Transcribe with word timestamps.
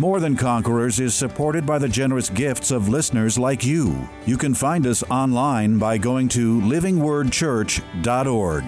More 0.00 0.20
Than 0.20 0.36
Conquerors 0.36 1.00
is 1.00 1.12
supported 1.12 1.66
by 1.66 1.78
the 1.78 1.88
generous 1.88 2.30
gifts 2.30 2.70
of 2.70 2.88
listeners 2.88 3.36
like 3.36 3.64
you. 3.64 4.08
You 4.26 4.38
can 4.38 4.54
find 4.54 4.86
us 4.86 5.02
online 5.10 5.76
by 5.76 5.98
going 5.98 6.28
to 6.28 6.60
livingwordchurch.org. 6.60 8.64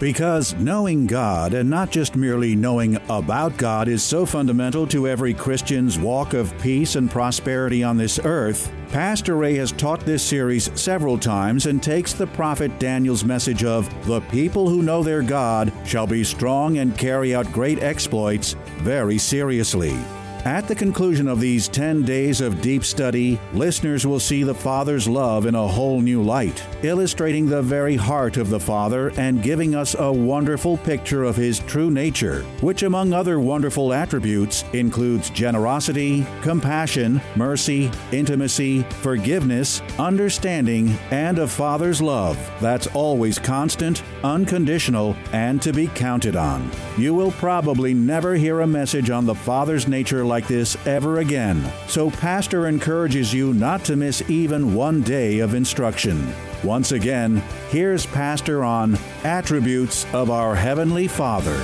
Because 0.00 0.54
knowing 0.54 1.06
God, 1.06 1.52
and 1.52 1.68
not 1.68 1.90
just 1.90 2.16
merely 2.16 2.56
knowing 2.56 2.96
about 3.10 3.58
God, 3.58 3.88
is 3.88 4.02
so 4.02 4.24
fundamental 4.24 4.86
to 4.86 5.06
every 5.06 5.34
Christian's 5.34 5.98
walk 5.98 6.32
of 6.32 6.58
peace 6.60 6.96
and 6.96 7.10
prosperity 7.10 7.84
on 7.84 7.98
this 7.98 8.18
earth, 8.24 8.72
Pastor 8.88 9.36
Ray 9.36 9.56
has 9.56 9.70
taught 9.70 10.00
this 10.00 10.22
series 10.22 10.70
several 10.80 11.18
times 11.18 11.66
and 11.66 11.82
takes 11.82 12.14
the 12.14 12.28
prophet 12.28 12.80
Daniel's 12.80 13.22
message 13.22 13.64
of 13.64 13.86
the 14.06 14.22
people 14.22 14.66
who 14.66 14.82
know 14.82 15.02
their 15.02 15.22
God 15.22 15.70
shall 15.84 16.06
be 16.06 16.24
strong 16.24 16.78
and 16.78 16.96
carry 16.96 17.34
out 17.34 17.52
great 17.52 17.82
exploits 17.82 18.54
very 18.78 19.18
seriously. 19.18 19.94
At 20.44 20.68
the 20.68 20.74
conclusion 20.74 21.26
of 21.26 21.40
these 21.40 21.68
10 21.68 22.02
days 22.02 22.42
of 22.42 22.60
deep 22.60 22.84
study, 22.84 23.40
listeners 23.54 24.06
will 24.06 24.20
see 24.20 24.42
the 24.42 24.54
Father's 24.54 25.08
love 25.08 25.46
in 25.46 25.54
a 25.54 25.66
whole 25.66 26.02
new 26.02 26.22
light, 26.22 26.62
illustrating 26.82 27.46
the 27.46 27.62
very 27.62 27.96
heart 27.96 28.36
of 28.36 28.50
the 28.50 28.60
Father 28.60 29.10
and 29.16 29.42
giving 29.42 29.74
us 29.74 29.96
a 29.98 30.12
wonderful 30.12 30.76
picture 30.76 31.24
of 31.24 31.34
His 31.34 31.60
true 31.60 31.90
nature, 31.90 32.42
which, 32.60 32.82
among 32.82 33.14
other 33.14 33.40
wonderful 33.40 33.94
attributes, 33.94 34.66
includes 34.74 35.30
generosity, 35.30 36.26
compassion, 36.42 37.22
mercy, 37.36 37.90
intimacy, 38.12 38.82
forgiveness, 39.00 39.80
understanding, 39.98 40.90
and 41.10 41.38
a 41.38 41.48
Father's 41.48 42.02
love 42.02 42.36
that's 42.60 42.86
always 42.88 43.38
constant, 43.38 44.02
unconditional, 44.22 45.16
and 45.32 45.62
to 45.62 45.72
be 45.72 45.86
counted 45.86 46.36
on. 46.36 46.70
You 46.98 47.14
will 47.14 47.32
probably 47.32 47.94
never 47.94 48.34
hear 48.34 48.60
a 48.60 48.66
message 48.66 49.08
on 49.08 49.24
the 49.24 49.34
Father's 49.34 49.88
nature 49.88 50.22
like 50.22 50.33
this 50.42 50.76
ever 50.86 51.20
again, 51.20 51.70
so 51.86 52.10
Pastor 52.10 52.66
encourages 52.66 53.32
you 53.32 53.54
not 53.54 53.84
to 53.84 53.94
miss 53.94 54.28
even 54.28 54.74
one 54.74 55.02
day 55.02 55.38
of 55.38 55.54
instruction. 55.54 56.34
Once 56.64 56.90
again, 56.90 57.36
here's 57.70 58.06
Pastor 58.06 58.64
on 58.64 58.98
Attributes 59.22 60.04
of 60.12 60.30
Our 60.30 60.56
Heavenly 60.56 61.06
Father. 61.06 61.56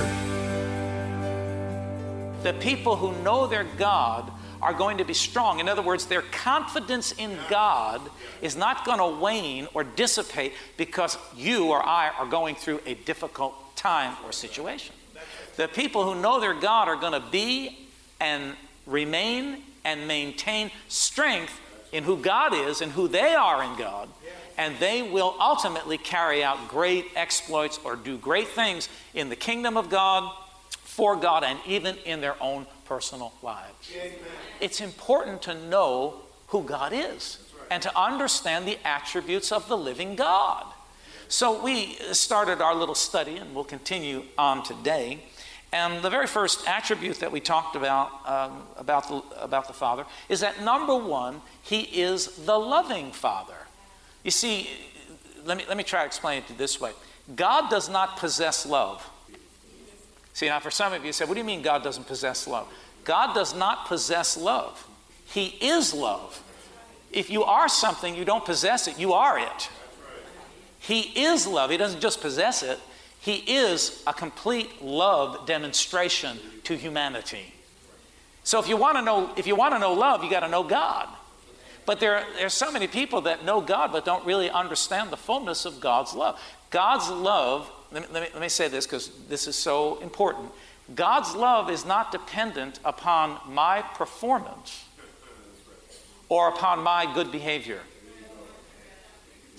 The 2.43 2.53
people 2.59 2.95
who 2.95 3.13
know 3.23 3.47
their 3.47 3.65
God 3.77 4.31
are 4.61 4.73
going 4.73 4.99
to 4.99 5.03
be 5.03 5.13
strong. 5.13 5.59
In 5.59 5.67
other 5.67 5.81
words, 5.81 6.05
their 6.05 6.21
confidence 6.21 7.11
in 7.11 7.37
God 7.49 8.01
is 8.41 8.55
not 8.55 8.85
going 8.85 8.99
to 8.99 9.19
wane 9.19 9.67
or 9.73 9.83
dissipate 9.83 10.53
because 10.77 11.17
you 11.35 11.65
or 11.67 11.85
I 11.85 12.09
are 12.09 12.27
going 12.27 12.55
through 12.55 12.79
a 12.85 12.93
difficult 12.93 13.75
time 13.75 14.15
or 14.23 14.31
situation. 14.31 14.95
The 15.57 15.67
people 15.67 16.03
who 16.03 16.21
know 16.21 16.39
their 16.39 16.53
God 16.53 16.87
are 16.87 16.95
going 16.95 17.13
to 17.13 17.27
be 17.31 17.89
and 18.21 18.55
remain 18.85 19.63
and 19.83 20.07
maintain 20.07 20.71
strength 20.87 21.59
in 21.91 22.03
who 22.05 22.15
God 22.15 22.53
is 22.53 22.79
and 22.81 22.91
who 22.91 23.07
they 23.09 23.33
are 23.33 23.63
in 23.63 23.77
God, 23.77 24.07
and 24.57 24.77
they 24.79 25.01
will 25.01 25.35
ultimately 25.39 25.97
carry 25.97 26.43
out 26.43 26.69
great 26.69 27.07
exploits 27.15 27.79
or 27.83 27.95
do 27.95 28.17
great 28.17 28.47
things 28.47 28.87
in 29.13 29.29
the 29.29 29.35
kingdom 29.35 29.75
of 29.75 29.89
God, 29.89 30.31
for 30.69 31.15
God, 31.15 31.43
and 31.43 31.59
even 31.65 31.97
in 32.05 32.21
their 32.21 32.41
own 32.41 32.65
personal 32.85 33.33
lives. 33.41 33.91
Amen. 33.95 34.13
It's 34.59 34.81
important 34.81 35.41
to 35.43 35.53
know 35.67 36.21
who 36.47 36.63
God 36.63 36.93
is 36.93 37.39
and 37.69 37.81
to 37.83 37.99
understand 37.99 38.67
the 38.67 38.77
attributes 38.85 39.51
of 39.51 39.67
the 39.67 39.77
living 39.77 40.15
God. 40.15 40.65
So 41.27 41.63
we 41.63 41.95
started 42.11 42.61
our 42.61 42.75
little 42.75 42.95
study, 42.95 43.37
and 43.37 43.55
we'll 43.55 43.63
continue 43.63 44.23
on 44.37 44.63
today. 44.63 45.23
And 45.73 46.03
the 46.03 46.09
very 46.09 46.27
first 46.27 46.67
attribute 46.67 47.19
that 47.19 47.31
we 47.31 47.39
talked 47.39 47.75
about 47.75 48.11
um, 48.25 48.63
about, 48.75 49.07
the, 49.07 49.23
about 49.41 49.67
the 49.67 49.73
Father 49.73 50.05
is 50.27 50.41
that 50.41 50.61
number 50.61 50.95
one, 50.95 51.41
He 51.63 51.81
is 51.81 52.27
the 52.45 52.57
loving 52.57 53.11
Father. 53.11 53.55
You 54.23 54.31
see, 54.31 54.69
let 55.45 55.57
me, 55.57 55.63
let 55.67 55.77
me 55.77 55.83
try 55.83 56.01
to 56.01 56.05
explain 56.05 56.43
it 56.47 56.57
this 56.57 56.79
way 56.79 56.91
God 57.35 57.69
does 57.69 57.89
not 57.89 58.17
possess 58.17 58.65
love. 58.65 59.07
See, 60.33 60.47
now 60.47 60.59
for 60.59 60.71
some 60.71 60.93
of 60.93 61.03
you 61.05 61.11
say, 61.11 61.25
what 61.25 61.33
do 61.33 61.39
you 61.39 61.45
mean 61.45 61.61
God 61.61 61.83
doesn't 61.83 62.07
possess 62.07 62.47
love? 62.47 62.71
God 63.03 63.33
does 63.33 63.55
not 63.55 63.87
possess 63.87 64.37
love, 64.37 64.87
He 65.25 65.57
is 65.61 65.93
love. 65.93 66.43
If 67.11 67.29
you 67.29 67.43
are 67.43 67.67
something, 67.67 68.15
you 68.15 68.23
don't 68.23 68.45
possess 68.45 68.87
it, 68.87 68.97
you 68.97 69.11
are 69.13 69.37
it. 69.37 69.69
He 70.79 71.01
is 71.23 71.45
love, 71.45 71.69
He 71.69 71.77
doesn't 71.77 72.01
just 72.01 72.21
possess 72.21 72.63
it, 72.63 72.79
He 73.21 73.35
is 73.35 74.03
a 74.07 74.13
complete 74.13 74.81
love 74.81 75.45
demonstration 75.45 76.39
to 76.63 76.75
humanity. 76.75 77.53
So 78.43 78.59
if 78.59 78.67
you 78.67 78.75
want 78.77 78.97
to 78.97 79.03
know, 79.03 79.31
if 79.37 79.45
you 79.45 79.55
want 79.55 79.75
to 79.75 79.79
know 79.79 79.93
love, 79.93 80.23
you 80.23 80.29
got 80.29 80.39
to 80.39 80.47
know 80.47 80.63
God. 80.63 81.07
But 81.85 81.99
there, 81.99 82.23
there 82.35 82.47
are 82.47 82.49
so 82.49 82.71
many 82.71 82.87
people 82.87 83.21
that 83.21 83.45
know 83.45 83.61
God 83.61 83.91
but 83.91 84.05
don't 84.05 84.25
really 84.25 84.49
understand 84.49 85.11
the 85.11 85.17
fullness 85.17 85.65
of 85.65 85.79
God's 85.79 86.15
love. 86.15 86.39
God's 86.71 87.09
love, 87.09 87.71
let 87.91 88.03
me, 88.03 88.07
let 88.11 88.23
me, 88.23 88.29
let 88.33 88.41
me 88.41 88.49
say 88.49 88.67
this 88.67 88.87
because 88.87 89.11
this 89.29 89.47
is 89.47 89.55
so 89.55 89.99
important. 89.99 90.49
God's 90.95 91.35
love 91.35 91.69
is 91.69 91.85
not 91.85 92.11
dependent 92.11 92.79
upon 92.83 93.39
my 93.47 93.83
performance 93.83 94.83
or 96.27 96.49
upon 96.49 96.79
my 96.79 97.11
good 97.13 97.31
behavior. 97.31 97.81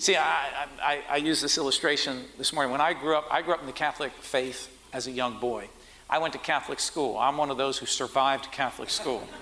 See, 0.03 0.17
I, 0.17 0.67
I, 0.81 1.01
I 1.09 1.15
use 1.15 1.39
this 1.39 1.57
illustration 1.57 2.25
this 2.37 2.51
morning. 2.51 2.73
When 2.73 2.81
I 2.81 2.91
grew 2.91 3.15
up, 3.15 3.25
I 3.31 3.41
grew 3.41 3.53
up 3.53 3.61
in 3.61 3.67
the 3.67 3.71
Catholic 3.71 4.11
faith 4.11 4.69
as 4.91 5.07
a 5.07 5.11
young 5.11 5.39
boy. 5.39 5.69
I 6.09 6.17
went 6.17 6.33
to 6.33 6.39
Catholic 6.39 6.81
school. 6.81 7.17
I'm 7.17 7.37
one 7.37 7.49
of 7.49 7.55
those 7.55 7.77
who 7.77 7.85
survived 7.85 8.51
Catholic 8.51 8.89
school. 8.89 9.25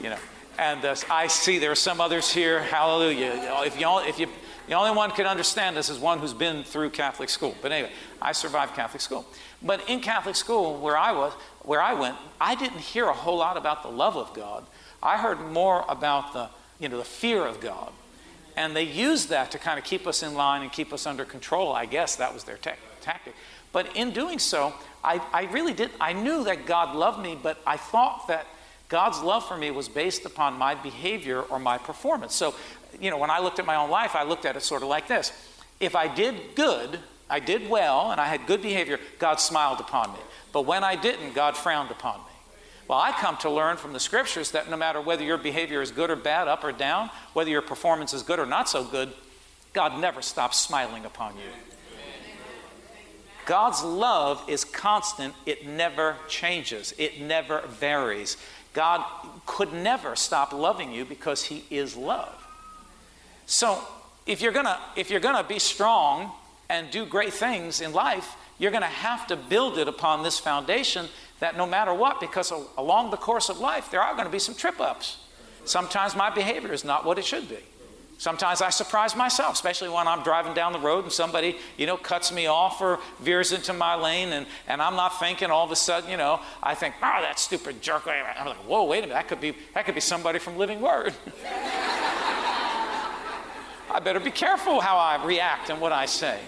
You 0.00 0.08
know, 0.08 0.18
and 0.58 0.84
uh, 0.84 0.96
I 1.10 1.26
see 1.26 1.58
there 1.58 1.70
are 1.70 1.74
some 1.74 2.00
others 2.00 2.32
here. 2.32 2.60
Hallelujah! 2.60 3.62
If 3.66 3.78
you, 3.78 3.98
if 4.00 4.18
you, 4.18 4.28
the 4.66 4.72
only 4.72 4.96
one 4.96 5.10
can 5.10 5.26
understand 5.26 5.76
this 5.76 5.90
is 5.90 5.98
one 5.98 6.18
who's 6.18 6.32
been 6.32 6.64
through 6.64 6.90
Catholic 6.90 7.28
school. 7.28 7.54
But 7.60 7.70
anyway, 7.70 7.92
I 8.20 8.32
survived 8.32 8.74
Catholic 8.74 9.02
school. 9.02 9.26
But 9.62 9.88
in 9.90 10.00
Catholic 10.00 10.34
school, 10.34 10.80
where 10.80 10.96
I 10.96 11.12
was, 11.12 11.34
where 11.60 11.82
I 11.82 11.92
went, 11.92 12.16
I 12.40 12.54
didn't 12.54 12.80
hear 12.80 13.06
a 13.06 13.12
whole 13.12 13.36
lot 13.36 13.58
about 13.58 13.82
the 13.82 13.90
love 13.90 14.16
of 14.16 14.32
God. 14.32 14.64
I 15.02 15.18
heard 15.18 15.40
more 15.52 15.84
about 15.86 16.32
the, 16.32 16.48
you 16.80 16.88
know, 16.88 16.96
the 16.96 17.04
fear 17.04 17.46
of 17.46 17.60
God. 17.60 17.92
And 18.56 18.76
they 18.76 18.82
used 18.82 19.30
that 19.30 19.50
to 19.52 19.58
kind 19.58 19.78
of 19.78 19.84
keep 19.84 20.06
us 20.06 20.22
in 20.22 20.34
line 20.34 20.62
and 20.62 20.70
keep 20.70 20.92
us 20.92 21.06
under 21.06 21.24
control. 21.24 21.72
I 21.72 21.86
guess 21.86 22.16
that 22.16 22.34
was 22.34 22.44
their 22.44 22.58
tactic. 22.58 23.34
But 23.72 23.96
in 23.96 24.10
doing 24.10 24.38
so, 24.38 24.74
I, 25.02 25.20
I 25.32 25.44
really 25.44 25.72
did, 25.72 25.90
I 26.00 26.12
knew 26.12 26.44
that 26.44 26.66
God 26.66 26.94
loved 26.94 27.20
me, 27.20 27.38
but 27.42 27.58
I 27.66 27.76
thought 27.76 28.28
that 28.28 28.46
God's 28.88 29.20
love 29.22 29.48
for 29.48 29.56
me 29.56 29.70
was 29.70 29.88
based 29.88 30.26
upon 30.26 30.58
my 30.58 30.74
behavior 30.74 31.40
or 31.40 31.58
my 31.58 31.78
performance. 31.78 32.34
So, 32.34 32.54
you 33.00 33.10
know, 33.10 33.16
when 33.16 33.30
I 33.30 33.40
looked 33.40 33.58
at 33.58 33.64
my 33.64 33.76
own 33.76 33.88
life, 33.88 34.14
I 34.14 34.24
looked 34.24 34.44
at 34.44 34.54
it 34.54 34.62
sort 34.62 34.82
of 34.82 34.88
like 34.88 35.08
this. 35.08 35.32
If 35.80 35.96
I 35.96 36.14
did 36.14 36.54
good, 36.54 36.98
I 37.30 37.40
did 37.40 37.70
well, 37.70 38.12
and 38.12 38.20
I 38.20 38.26
had 38.26 38.46
good 38.46 38.60
behavior, 38.60 39.00
God 39.18 39.36
smiled 39.36 39.80
upon 39.80 40.12
me. 40.12 40.18
But 40.52 40.66
when 40.66 40.84
I 40.84 40.94
didn't, 40.96 41.34
God 41.34 41.56
frowned 41.56 41.90
upon 41.90 42.18
me. 42.18 42.31
Well, 42.92 43.00
I 43.00 43.12
come 43.12 43.38
to 43.38 43.48
learn 43.48 43.78
from 43.78 43.94
the 43.94 43.98
scriptures 43.98 44.50
that 44.50 44.68
no 44.68 44.76
matter 44.76 45.00
whether 45.00 45.24
your 45.24 45.38
behavior 45.38 45.80
is 45.80 45.90
good 45.90 46.10
or 46.10 46.16
bad, 46.16 46.46
up 46.46 46.62
or 46.62 46.72
down, 46.72 47.08
whether 47.32 47.48
your 47.48 47.62
performance 47.62 48.12
is 48.12 48.22
good 48.22 48.38
or 48.38 48.44
not 48.44 48.68
so 48.68 48.84
good, 48.84 49.14
God 49.72 49.98
never 49.98 50.20
stops 50.20 50.60
smiling 50.60 51.06
upon 51.06 51.34
you. 51.36 51.50
God's 53.46 53.82
love 53.82 54.44
is 54.46 54.66
constant, 54.66 55.32
it 55.46 55.66
never 55.66 56.16
changes, 56.28 56.92
it 56.98 57.18
never 57.18 57.62
varies. 57.62 58.36
God 58.74 59.02
could 59.46 59.72
never 59.72 60.14
stop 60.14 60.52
loving 60.52 60.92
you 60.92 61.06
because 61.06 61.44
He 61.44 61.64
is 61.70 61.96
love. 61.96 62.46
So, 63.46 63.82
if 64.26 64.42
you're 64.42 64.52
gonna, 64.52 64.78
if 64.96 65.10
you're 65.10 65.18
gonna 65.18 65.48
be 65.48 65.58
strong 65.58 66.30
and 66.68 66.90
do 66.90 67.06
great 67.06 67.32
things 67.32 67.80
in 67.80 67.94
life, 67.94 68.36
you're 68.58 68.70
gonna 68.70 68.84
have 68.84 69.26
to 69.28 69.36
build 69.36 69.78
it 69.78 69.88
upon 69.88 70.22
this 70.22 70.38
foundation 70.38 71.08
that 71.42 71.56
no 71.56 71.66
matter 71.66 71.92
what, 71.92 72.20
because 72.20 72.52
along 72.78 73.10
the 73.10 73.16
course 73.16 73.48
of 73.48 73.58
life, 73.58 73.90
there 73.90 74.00
are 74.00 74.14
gonna 74.14 74.30
be 74.30 74.38
some 74.38 74.54
trip 74.54 74.80
ups. 74.80 75.16
Sometimes 75.64 76.14
my 76.14 76.30
behavior 76.30 76.72
is 76.72 76.84
not 76.84 77.04
what 77.04 77.18
it 77.18 77.24
should 77.24 77.48
be. 77.48 77.58
Sometimes 78.16 78.62
I 78.62 78.70
surprise 78.70 79.16
myself, 79.16 79.54
especially 79.54 79.88
when 79.88 80.06
I'm 80.06 80.22
driving 80.22 80.54
down 80.54 80.72
the 80.72 80.78
road 80.78 81.02
and 81.02 81.12
somebody, 81.12 81.56
you 81.76 81.86
know, 81.86 81.96
cuts 81.96 82.30
me 82.30 82.46
off 82.46 82.80
or 82.80 83.00
veers 83.18 83.50
into 83.50 83.72
my 83.72 83.96
lane 83.96 84.32
and, 84.32 84.46
and 84.68 84.80
I'm 84.80 84.94
not 84.94 85.18
thinking 85.18 85.50
all 85.50 85.64
of 85.64 85.72
a 85.72 85.76
sudden, 85.76 86.08
you 86.08 86.16
know, 86.16 86.38
I 86.62 86.76
think, 86.76 86.94
oh, 87.02 87.18
that 87.22 87.40
stupid 87.40 87.82
jerk. 87.82 88.06
I'm 88.06 88.46
like, 88.46 88.58
whoa, 88.58 88.84
wait 88.84 88.98
a 88.98 89.00
minute, 89.08 89.14
that 89.14 89.26
could 89.26 89.40
be, 89.40 89.56
that 89.74 89.84
could 89.84 89.96
be 89.96 90.00
somebody 90.00 90.38
from 90.38 90.56
Living 90.56 90.80
Word. 90.80 91.12
I 93.90 94.00
better 94.04 94.20
be 94.20 94.30
careful 94.30 94.80
how 94.80 94.96
I 94.96 95.24
react 95.26 95.70
and 95.70 95.80
what 95.80 95.90
I 95.90 96.06
say, 96.06 96.38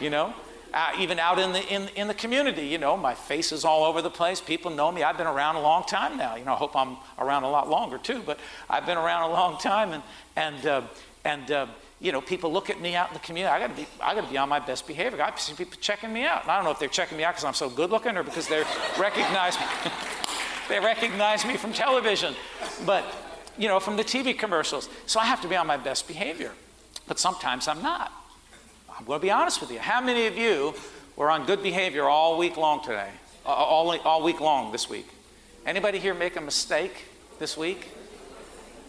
you 0.00 0.10
know? 0.10 0.32
Uh, 0.72 0.90
even 0.98 1.18
out 1.18 1.38
in 1.38 1.52
the, 1.52 1.62
in, 1.68 1.88
in 1.96 2.08
the 2.08 2.14
community, 2.14 2.66
you 2.66 2.78
know, 2.78 2.96
my 2.96 3.14
face 3.14 3.52
is 3.52 3.62
all 3.64 3.84
over 3.84 4.00
the 4.00 4.10
place. 4.10 4.40
People 4.40 4.70
know 4.70 4.90
me. 4.90 5.02
I've 5.02 5.18
been 5.18 5.26
around 5.26 5.56
a 5.56 5.60
long 5.60 5.84
time 5.84 6.16
now. 6.16 6.34
You 6.36 6.46
know, 6.46 6.54
I 6.54 6.56
hope 6.56 6.74
I'm 6.74 6.96
around 7.18 7.42
a 7.42 7.50
lot 7.50 7.68
longer 7.68 7.98
too, 7.98 8.22
but 8.24 8.38
I've 8.70 8.86
been 8.86 8.96
around 8.96 9.30
a 9.30 9.32
long 9.32 9.58
time 9.58 9.92
and, 9.92 10.02
and, 10.34 10.66
uh, 10.66 10.82
and 11.26 11.50
uh, 11.50 11.66
you 12.00 12.10
know, 12.10 12.22
people 12.22 12.50
look 12.50 12.70
at 12.70 12.80
me 12.80 12.96
out 12.96 13.08
in 13.08 13.14
the 13.14 13.20
community. 13.20 13.54
I 13.54 13.58
got 13.58 13.76
to 13.76 13.82
be, 13.82 13.88
I 14.00 14.14
got 14.14 14.24
to 14.24 14.30
be 14.30 14.38
on 14.38 14.48
my 14.48 14.60
best 14.60 14.86
behavior. 14.86 15.22
I 15.22 15.36
see 15.36 15.52
people 15.52 15.76
checking 15.80 16.10
me 16.10 16.24
out. 16.24 16.42
And 16.42 16.50
I 16.50 16.56
don't 16.56 16.64
know 16.64 16.70
if 16.70 16.78
they're 16.78 16.88
checking 16.88 17.18
me 17.18 17.24
out 17.24 17.34
because 17.34 17.44
I'm 17.44 17.54
so 17.54 17.68
good 17.68 17.90
looking 17.90 18.16
or 18.16 18.22
because 18.22 18.48
they 18.48 18.64
recognize 18.98 19.58
me. 19.58 19.66
they 20.70 20.80
recognize 20.80 21.44
me 21.44 21.58
from 21.58 21.74
television, 21.74 22.34
but 22.86 23.04
you 23.58 23.68
know, 23.68 23.78
from 23.78 23.96
the 23.96 24.04
TV 24.04 24.36
commercials. 24.36 24.88
So 25.04 25.20
I 25.20 25.26
have 25.26 25.42
to 25.42 25.48
be 25.48 25.54
on 25.54 25.66
my 25.66 25.76
best 25.76 26.08
behavior. 26.08 26.52
But 27.06 27.18
sometimes 27.18 27.68
I'm 27.68 27.82
not. 27.82 28.10
I'm 29.02 29.06
going 29.06 29.18
to 29.18 29.26
be 29.26 29.32
honest 29.32 29.60
with 29.60 29.72
you. 29.72 29.80
How 29.80 30.00
many 30.00 30.28
of 30.28 30.38
you 30.38 30.74
were 31.16 31.28
on 31.28 31.44
good 31.44 31.60
behavior 31.60 32.04
all 32.04 32.38
week 32.38 32.56
long 32.56 32.84
today? 32.84 33.08
All, 33.44 33.98
all 34.04 34.22
week 34.22 34.40
long 34.40 34.70
this 34.70 34.88
week? 34.88 35.08
Anybody 35.66 35.98
here 35.98 36.14
make 36.14 36.36
a 36.36 36.40
mistake 36.40 37.06
this 37.40 37.56
week? 37.56 37.88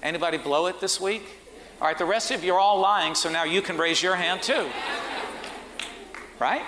Anybody 0.03 0.37
blow 0.37 0.67
it 0.67 0.79
this 0.79 1.01
week? 1.01 1.23
All 1.81 1.87
right, 1.87 1.97
the 1.97 2.05
rest 2.05 2.29
of 2.29 2.43
you 2.43 2.53
are 2.53 2.59
all 2.59 2.79
lying, 2.79 3.15
so 3.15 3.27
now 3.31 3.43
you 3.43 3.63
can 3.63 3.75
raise 3.75 4.03
your 4.03 4.15
hand 4.15 4.43
too. 4.43 4.69
Right? 6.37 6.61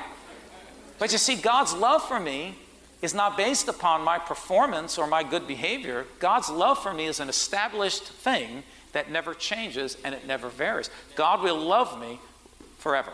But 0.97 1.12
you 1.12 1.19
see, 1.19 1.36
God's 1.36 1.75
love 1.75 2.01
for 2.01 2.19
me 2.19 2.57
is 3.03 3.13
not 3.13 3.38
based 3.38 3.68
upon 3.68 4.01
my 4.01 4.18
performance 4.18 4.97
or 4.97 5.06
my 5.06 5.21
good 5.21 5.45
behavior. 5.45 6.07
God's 6.18 6.50
love 6.50 6.81
for 6.81 6.95
me 6.95 7.06
is 7.06 7.19
an 7.19 7.30
established 7.30 8.06
thing 8.06 8.63
that 8.94 9.12
never 9.12 9.36
changes 9.36 9.97
and 10.03 10.15
it 10.15 10.25
never 10.25 10.50
varies. 10.50 10.89
God 11.13 11.44
will 11.44 11.59
love 11.59 12.01
me 12.01 12.19
forever. 12.80 13.12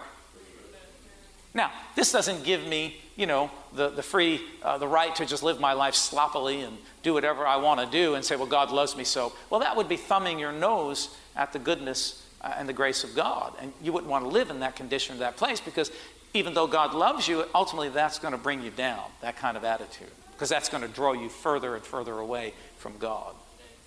Now, 1.53 1.71
this 1.95 2.11
doesn't 2.11 2.43
give 2.43 2.65
me, 2.65 2.97
you 3.15 3.25
know, 3.25 3.51
the, 3.73 3.89
the 3.89 4.03
free, 4.03 4.41
uh, 4.63 4.77
the 4.77 4.87
right 4.87 5.13
to 5.15 5.25
just 5.25 5.43
live 5.43 5.59
my 5.59 5.73
life 5.73 5.95
sloppily 5.95 6.61
and 6.61 6.77
do 7.03 7.13
whatever 7.13 7.45
I 7.45 7.57
want 7.57 7.79
to 7.81 7.85
do 7.85 8.15
and 8.15 8.23
say, 8.23 8.35
well, 8.35 8.47
God 8.47 8.71
loves 8.71 8.95
me 8.95 9.03
so. 9.03 9.33
Well, 9.49 9.59
that 9.59 9.75
would 9.75 9.89
be 9.89 9.97
thumbing 9.97 10.39
your 10.39 10.53
nose 10.53 11.15
at 11.35 11.51
the 11.51 11.59
goodness 11.59 12.25
uh, 12.41 12.53
and 12.57 12.69
the 12.69 12.73
grace 12.73 13.03
of 13.03 13.15
God. 13.15 13.53
And 13.59 13.73
you 13.81 13.91
wouldn't 13.91 14.09
want 14.09 14.23
to 14.23 14.29
live 14.29 14.49
in 14.49 14.61
that 14.61 14.75
condition 14.75 15.19
that 15.19 15.35
place 15.35 15.59
because 15.59 15.91
even 16.33 16.53
though 16.53 16.67
God 16.67 16.93
loves 16.93 17.27
you, 17.27 17.45
ultimately 17.53 17.89
that's 17.89 18.19
going 18.19 18.31
to 18.31 18.37
bring 18.37 18.61
you 18.63 18.71
down, 18.71 19.03
that 19.21 19.35
kind 19.35 19.57
of 19.57 19.65
attitude, 19.65 20.11
because 20.31 20.49
that's 20.49 20.69
going 20.69 20.81
to 20.83 20.89
draw 20.89 21.11
you 21.11 21.27
further 21.27 21.75
and 21.75 21.83
further 21.83 22.13
away 22.13 22.53
from 22.77 22.97
God. 22.97 23.35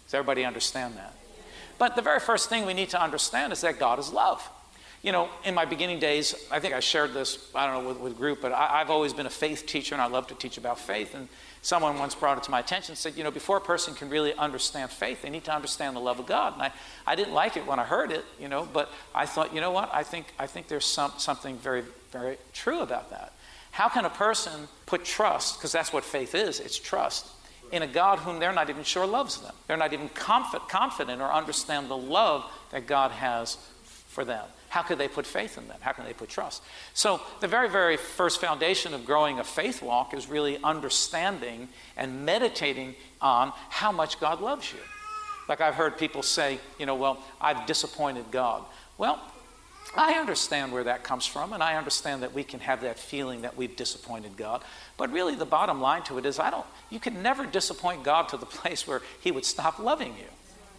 Does 0.07 0.15
everybody 0.15 0.45
understand 0.45 0.97
that? 0.97 1.15
But 1.79 1.97
the 1.97 2.03
very 2.03 2.21
first 2.21 2.49
thing 2.49 2.67
we 2.67 2.75
need 2.75 2.91
to 2.91 3.03
understand 3.03 3.53
is 3.53 3.63
that 3.63 3.79
God 3.79 3.99
is 3.99 4.13
love. 4.13 4.47
You 5.05 5.12
know, 5.12 5.29
in 5.45 5.55
my 5.55 5.67
beginning 5.67 5.99
days, 5.99 6.35
I 6.51 6.61
think 6.61 6.73
I 6.73 6.81
shared 6.81 7.12
this, 7.12 7.51
I 7.55 7.67
don't 7.67 7.85
know, 7.85 7.89
with, 7.91 8.01
with 8.01 8.17
group, 8.17 8.41
but 8.41 8.53
I, 8.53 8.81
I've 8.81 8.89
always 8.89 9.12
been 9.12 9.27
a 9.27 9.31
faith 9.31 9.67
teacher 9.67 9.95
and 9.95 10.01
I 10.01 10.06
love 10.06 10.29
to 10.29 10.35
teach 10.35 10.56
about 10.56 10.81
faith. 10.81 11.15
And 11.15 11.29
someone 11.61 11.99
once 11.99 12.15
brought 12.15 12.39
it 12.39 12.45
to 12.45 12.51
my 12.51 12.61
attention 12.61 12.93
and 12.93 12.99
said, 12.99 13.15
you 13.15 13.23
know, 13.23 13.31
before 13.31 13.59
a 13.59 13.61
person 13.61 13.93
can 13.93 14.09
really 14.09 14.33
understand 14.33 14.91
faith, 14.91 15.21
they 15.21 15.29
need 15.29 15.45
to 15.45 15.55
understand 15.55 15.95
the 15.95 16.01
love 16.01 16.21
of 16.21 16.27
God. 16.27 16.55
And 16.55 16.62
I, 16.62 16.73
I 17.06 17.17
didn't 17.17 17.35
like 17.35 17.59
it 17.59 17.67
when 17.67 17.79
I 17.79 17.85
heard 17.85 18.12
it, 18.12 18.25
you 18.41 18.49
know, 18.49 18.67
but 18.73 18.91
I 19.15 19.27
thought, 19.27 19.55
you 19.55 19.61
know 19.61 19.73
what, 19.73 19.91
I 19.93 20.05
think, 20.05 20.25
I 20.39 20.47
think 20.47 20.69
there's 20.69 20.87
some, 20.87 21.12
something 21.19 21.59
very, 21.59 21.83
very 22.11 22.39
true 22.55 22.81
about 22.81 23.11
that. 23.11 23.35
How 23.73 23.91
can 23.91 24.06
a 24.06 24.11
person 24.11 24.69
put 24.87 25.05
trust, 25.05 25.59
because 25.59 25.73
that's 25.73 25.93
what 25.93 26.05
faith 26.05 26.35
is, 26.35 26.61
it's 26.61 26.79
trust, 26.79 27.27
in 27.73 27.83
a 27.83 27.87
God 27.87 28.21
whom 28.21 28.39
they're 28.39 28.55
not 28.55 28.71
even 28.71 28.85
sure 28.85 29.06
loves 29.06 29.39
them? 29.43 29.53
They're 29.67 29.77
not 29.77 29.93
even 29.93 30.09
confident 30.09 31.21
or 31.21 31.31
understand 31.31 31.91
the 31.91 31.97
love 31.97 32.51
that 32.71 32.87
God 32.87 33.11
has 33.11 33.59
for 34.09 34.25
them. 34.25 34.47
How 34.75 34.82
could 34.82 34.99
they 34.99 35.06
put 35.06 35.25
faith 35.25 35.56
in 35.56 35.69
them? 35.69 35.76
How 35.79 35.93
can 35.93 36.05
they 36.05 36.12
put 36.12 36.29
trust? 36.29 36.61
So, 36.94 37.21
the 37.38 37.47
very, 37.47 37.69
very 37.69 37.97
first 37.97 38.41
foundation 38.41 38.93
of 38.93 39.05
growing 39.05 39.38
a 39.38 39.44
faith 39.44 39.81
walk 39.81 40.12
is 40.12 40.29
really 40.29 40.59
understanding 40.65 41.69
and 41.97 42.26
meditating 42.26 42.97
on 43.21 43.53
how 43.69 43.93
much 43.93 44.19
God 44.19 44.41
loves 44.41 44.73
you. 44.73 44.81
Like 45.49 45.61
I've 45.61 45.76
heard 45.76 45.97
people 45.97 46.25
say, 46.25 46.59
you 46.76 46.87
know, 46.87 46.97
well, 46.97 47.23
I've 47.41 47.67
disappointed 47.67 48.32
God. 48.32 48.65
Well, 48.99 49.23
I 49.94 50.15
understand 50.15 50.73
where 50.73 50.82
that 50.82 51.05
comes 51.05 51.25
from, 51.25 51.53
and 51.53 51.62
I 51.62 51.77
understand 51.77 52.25
that 52.25 52.35
we 52.35 52.43
can 52.43 52.59
have 52.59 52.81
that 52.81 52.99
feeling 52.99 53.43
that 53.43 53.56
we've 53.56 53.77
disappointed 53.77 54.37
God. 54.37 54.61
But 54.97 55.12
really, 55.12 55.37
the 55.37 55.47
bottom 55.47 55.81
line 55.81 56.03
to 56.05 56.19
it 56.19 56.27
is, 56.27 56.41
I 56.41 56.50
don't. 56.50 56.67
You 56.91 56.99
can 56.99 57.23
never 57.23 57.47
disappoint 57.47 58.03
God 58.03 58.29
to 58.31 58.37
the 58.37 58.44
place 58.44 58.88
where 58.88 59.03
He 59.20 59.31
would 59.31 59.44
stop 59.44 59.79
loving 59.79 60.17
you. 60.19 60.27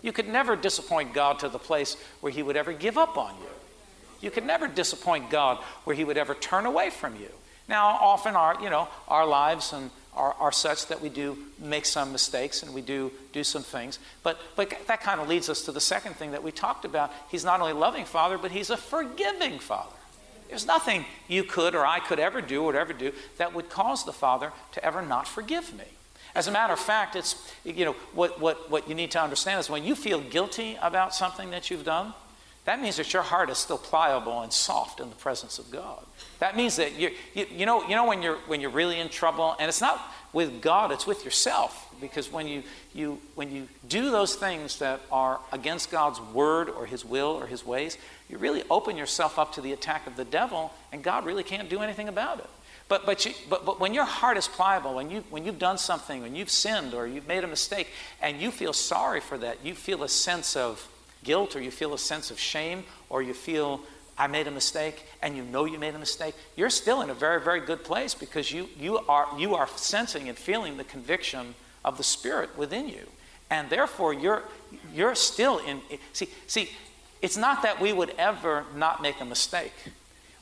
You 0.02 0.12
could 0.12 0.28
never 0.28 0.58
disappoint 0.58 1.14
God 1.14 1.40
to 1.40 1.48
the 1.48 1.60
place 1.60 1.96
where 2.20 2.34
He 2.34 2.44
would 2.44 2.58
ever 2.58 2.74
give 2.74 2.98
up 2.98 3.18
on 3.18 3.34
you. 3.36 3.48
You 4.22 4.32
could 4.32 4.46
never 4.46 4.68
disappoint 4.68 5.30
God 5.30 5.58
where 5.84 5.96
He 5.96 6.04
would 6.04 6.18
ever 6.18 6.34
turn 6.36 6.66
away 6.66 6.90
from 6.90 7.16
you. 7.16 7.30
Now, 7.68 7.88
often 7.88 8.36
our, 8.36 8.62
you 8.62 8.70
know, 8.70 8.88
our 9.08 9.26
lives 9.26 9.74
and 9.74 9.90
are, 10.16 10.34
are 10.40 10.52
such 10.52 10.88
that 10.88 11.02
we 11.02 11.10
do 11.10 11.38
make 11.60 11.86
some 11.86 12.12
mistakes 12.12 12.64
and 12.64 12.74
we 12.74 12.82
do 12.82 13.12
do 13.34 13.44
some 13.44 13.64
things. 13.64 14.00
But, 14.24 14.40
but 14.56 14.74
that 14.88 15.02
kind 15.02 15.20
of 15.20 15.28
leads 15.28 15.50
us 15.50 15.64
to 15.64 15.72
the 15.72 15.82
second 15.82 16.16
thing 16.16 16.32
that 16.32 16.44
we 16.44 16.52
talked 16.52 16.86
about. 16.86 17.12
He's 17.30 17.44
not 17.44 17.60
only 17.60 17.74
a 17.74 17.76
loving 17.76 18.06
Father, 18.06 18.38
but 18.38 18.52
He's 18.52 18.70
a 18.70 18.78
forgiving 18.78 19.60
Father. 19.60 19.96
There's 20.48 20.68
nothing 20.68 21.06
you 21.28 21.44
could 21.44 21.76
or 21.76 21.86
I 21.86 22.00
could 22.00 22.20
ever 22.20 22.40
do 22.40 22.64
or 22.64 22.76
ever 22.76 22.94
do 22.94 23.12
that 23.38 23.54
would 23.54 23.70
cause 23.70 24.06
the 24.06 24.14
Father 24.14 24.52
to 24.74 24.86
ever 24.86 25.02
not 25.02 25.28
forgive 25.28 25.74
me. 25.76 25.86
As 26.36 26.48
a 26.48 26.52
matter 26.52 26.74
of 26.74 26.80
fact, 26.80 27.16
it's, 27.16 27.36
you 27.64 27.86
know, 27.86 27.94
what, 28.14 28.40
what, 28.40 28.70
what 28.70 28.88
you 28.90 28.96
need 28.96 29.12
to 29.12 29.22
understand 29.22 29.60
is 29.60 29.70
when 29.70 29.84
you 29.84 29.96
feel 29.96 30.20
guilty 30.20 30.78
about 30.82 31.16
something 31.16 31.50
that 31.52 31.72
you've 31.72 31.86
done, 31.86 32.14
that 32.66 32.82
means 32.82 32.98
that 32.98 33.14
your 33.14 33.22
heart 33.22 33.50
is 33.52 33.60
still 33.60 33.78
pliable 33.78 34.42
and 34.42 34.52
soft 34.52 35.00
in 35.00 35.10
the 35.10 35.16
presence 35.16 35.60
of 35.60 35.70
God. 35.70 36.04
That 36.40 36.58
means 36.58 36.76
that 36.78 37.00
you, 37.00 37.12
you, 37.36 37.66
know, 37.66 37.88
you 37.88 37.96
know 37.96 38.06
when, 38.06 38.24
you're, 38.24 38.38
when 38.48 38.60
you're 38.60 38.72
really 38.72 39.00
in 39.00 39.10
trouble, 39.10 39.56
and 39.60 39.70
it's 39.70 39.82
not 39.82 40.02
with 40.34 40.62
God, 40.62 40.92
it's 40.92 41.06
with 41.06 41.24
yourself. 41.24 41.94
Because 42.02 42.32
when 42.32 42.48
you, 42.48 42.64
you, 42.94 43.22
when 43.36 43.52
you 43.56 43.68
do 43.88 44.10
those 44.10 44.36
things 44.36 44.80
that 44.80 45.00
are 45.12 45.40
against 45.52 45.92
God's 45.92 46.20
word 46.20 46.68
or 46.70 46.88
his 46.88 47.06
will 47.06 47.30
or 47.30 47.46
his 47.46 47.66
ways, 47.66 48.00
you 48.30 48.40
really 48.40 48.64
open 48.72 48.98
yourself 48.98 49.38
up 49.38 49.54
to 49.54 49.62
the 49.62 49.72
attack 49.72 50.08
of 50.08 50.18
the 50.18 50.26
devil, 50.26 50.74
and 50.92 51.04
God 51.04 51.26
really 51.26 51.44
can't 51.44 51.70
do 51.70 51.80
anything 51.80 52.10
about 52.10 52.40
it. 52.40 52.50
But, 52.88 53.06
but, 53.06 53.26
you, 53.26 53.34
but, 53.48 53.66
but 53.66 53.80
when 53.80 53.94
your 53.94 54.06
heart 54.06 54.38
is 54.38 54.48
pliable, 54.48 54.96
when, 54.96 55.12
you, 55.12 55.24
when 55.30 55.46
you've 55.46 55.60
done 55.60 55.78
something, 55.78 56.24
when 56.24 56.36
you've 56.36 56.52
sinned 56.52 56.96
or 56.96 57.06
you've 57.06 57.28
made 57.28 57.44
a 57.44 57.48
mistake, 57.48 57.90
and 58.22 58.42
you 58.42 58.50
feel 58.50 58.74
sorry 58.74 59.22
for 59.22 59.38
that, 59.38 59.64
you 59.64 59.76
feel 59.76 60.04
a 60.04 60.10
sense 60.10 60.56
of 60.56 60.88
guilt 61.26 61.56
or 61.56 61.62
you 61.62 61.72
feel 61.72 61.94
a 61.94 61.98
sense 61.98 62.32
of 62.32 62.40
shame 62.40 62.86
or 63.10 63.22
you 63.22 63.34
feel 63.34 63.82
I 64.18 64.28
made 64.28 64.48
a 64.48 64.52
mistake 64.52 65.06
and 65.22 65.36
you 65.36 65.44
know 65.44 65.66
you 65.66 65.78
made 65.78 65.94
a 65.94 66.00
mistake, 66.00 66.36
you're 66.56 66.70
still 66.70 67.02
in 67.02 67.10
a 67.10 67.14
very, 67.14 67.42
very 67.42 67.60
good 67.60 67.84
place 67.84 68.14
because 68.14 68.52
you, 68.52 68.70
you, 68.80 69.00
are, 69.10 69.28
you 69.38 69.56
are 69.56 69.68
sensing 69.76 70.30
and 70.30 70.38
feeling 70.38 70.78
the 70.78 70.86
conviction 70.86 71.56
of 71.84 71.98
the 71.98 72.04
Spirit 72.04 72.58
within 72.58 72.88
you. 72.88 73.08
And 73.50 73.70
therefore, 73.70 74.14
you're, 74.14 74.44
you're 74.94 75.16
still 75.16 75.60
in. 75.60 75.82
See, 76.14 76.30
see, 76.48 76.72
it's 77.22 77.38
not 77.38 77.62
that 77.64 77.80
we 77.80 77.94
would 77.94 78.14
ever 78.18 78.64
not 78.76 79.02
make 79.02 79.20
a 79.22 79.26
mistake. 79.26 79.74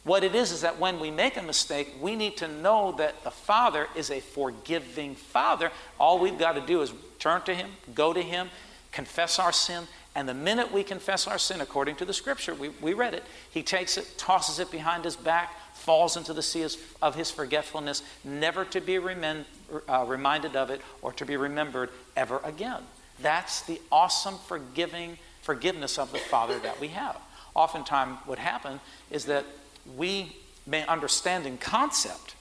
What 0.04 0.24
it 0.24 0.36
is 0.36 0.52
is 0.52 0.62
that 0.62 0.80
when 0.80 1.00
we 1.00 1.12
make 1.12 1.38
a 1.38 1.42
mistake, 1.42 1.94
we 2.02 2.16
need 2.16 2.38
to 2.38 2.48
know 2.48 2.94
that 2.98 3.24
the 3.24 3.32
Father 3.32 3.88
is 3.96 4.12
a 4.12 4.20
forgiving 4.20 5.16
Father. 5.16 5.72
All 6.00 6.20
we've 6.20 6.38
got 6.38 6.54
to 6.54 6.62
do 6.62 6.82
is 6.82 6.94
turn 7.20 7.42
to 7.44 7.56
Him, 7.56 7.70
go 7.96 8.14
to 8.14 8.22
Him, 8.22 8.50
confess 8.92 9.40
our 9.40 9.54
sin, 9.54 9.88
and 10.16 10.30
the 10.30 10.34
minute 10.34 10.72
we 10.72 10.84
confess 10.84 11.26
our 11.28 11.40
sin, 11.40 11.60
according 11.60 11.96
to 11.96 12.06
the 12.06 12.14
scripture, 12.14 12.54
we, 12.54 12.70
we 12.70 12.94
read 12.94 13.16
it, 13.16 13.24
he 13.50 13.64
takes 13.64 13.98
it, 13.98 14.14
tosses 14.18 14.60
it 14.60 14.70
behind 14.70 15.06
his 15.06 15.16
back, 15.16 15.56
falls 15.74 16.18
into 16.18 16.34
the 16.34 16.44
sea 16.44 16.68
of 17.02 17.16
his 17.16 17.32
forgetfulness, 17.32 18.04
never 18.24 18.64
to 18.66 18.80
be 18.80 18.98
uh, 18.98 20.06
reminded 20.08 20.56
of 20.56 20.70
it 20.70 20.82
or 21.02 21.12
to 21.14 21.26
be 21.26 21.36
remembered 21.36 21.90
ever 22.16 22.40
again. 22.44 22.84
That's 23.22 23.62
the 23.62 23.82
awesome 23.92 24.36
forgiving 24.48 25.18
forgiveness 25.42 25.98
of 25.98 26.12
the 26.12 26.20
Father 26.20 26.60
that 26.60 26.80
we 26.80 26.90
have. 26.90 27.18
Oftentimes, 27.56 28.20
what 28.26 28.38
happens 28.38 28.82
is 29.10 29.26
that 29.26 29.46
we 29.98 30.36
may 30.68 30.86
understand 30.86 31.46
in 31.46 31.58
concept 31.58 32.36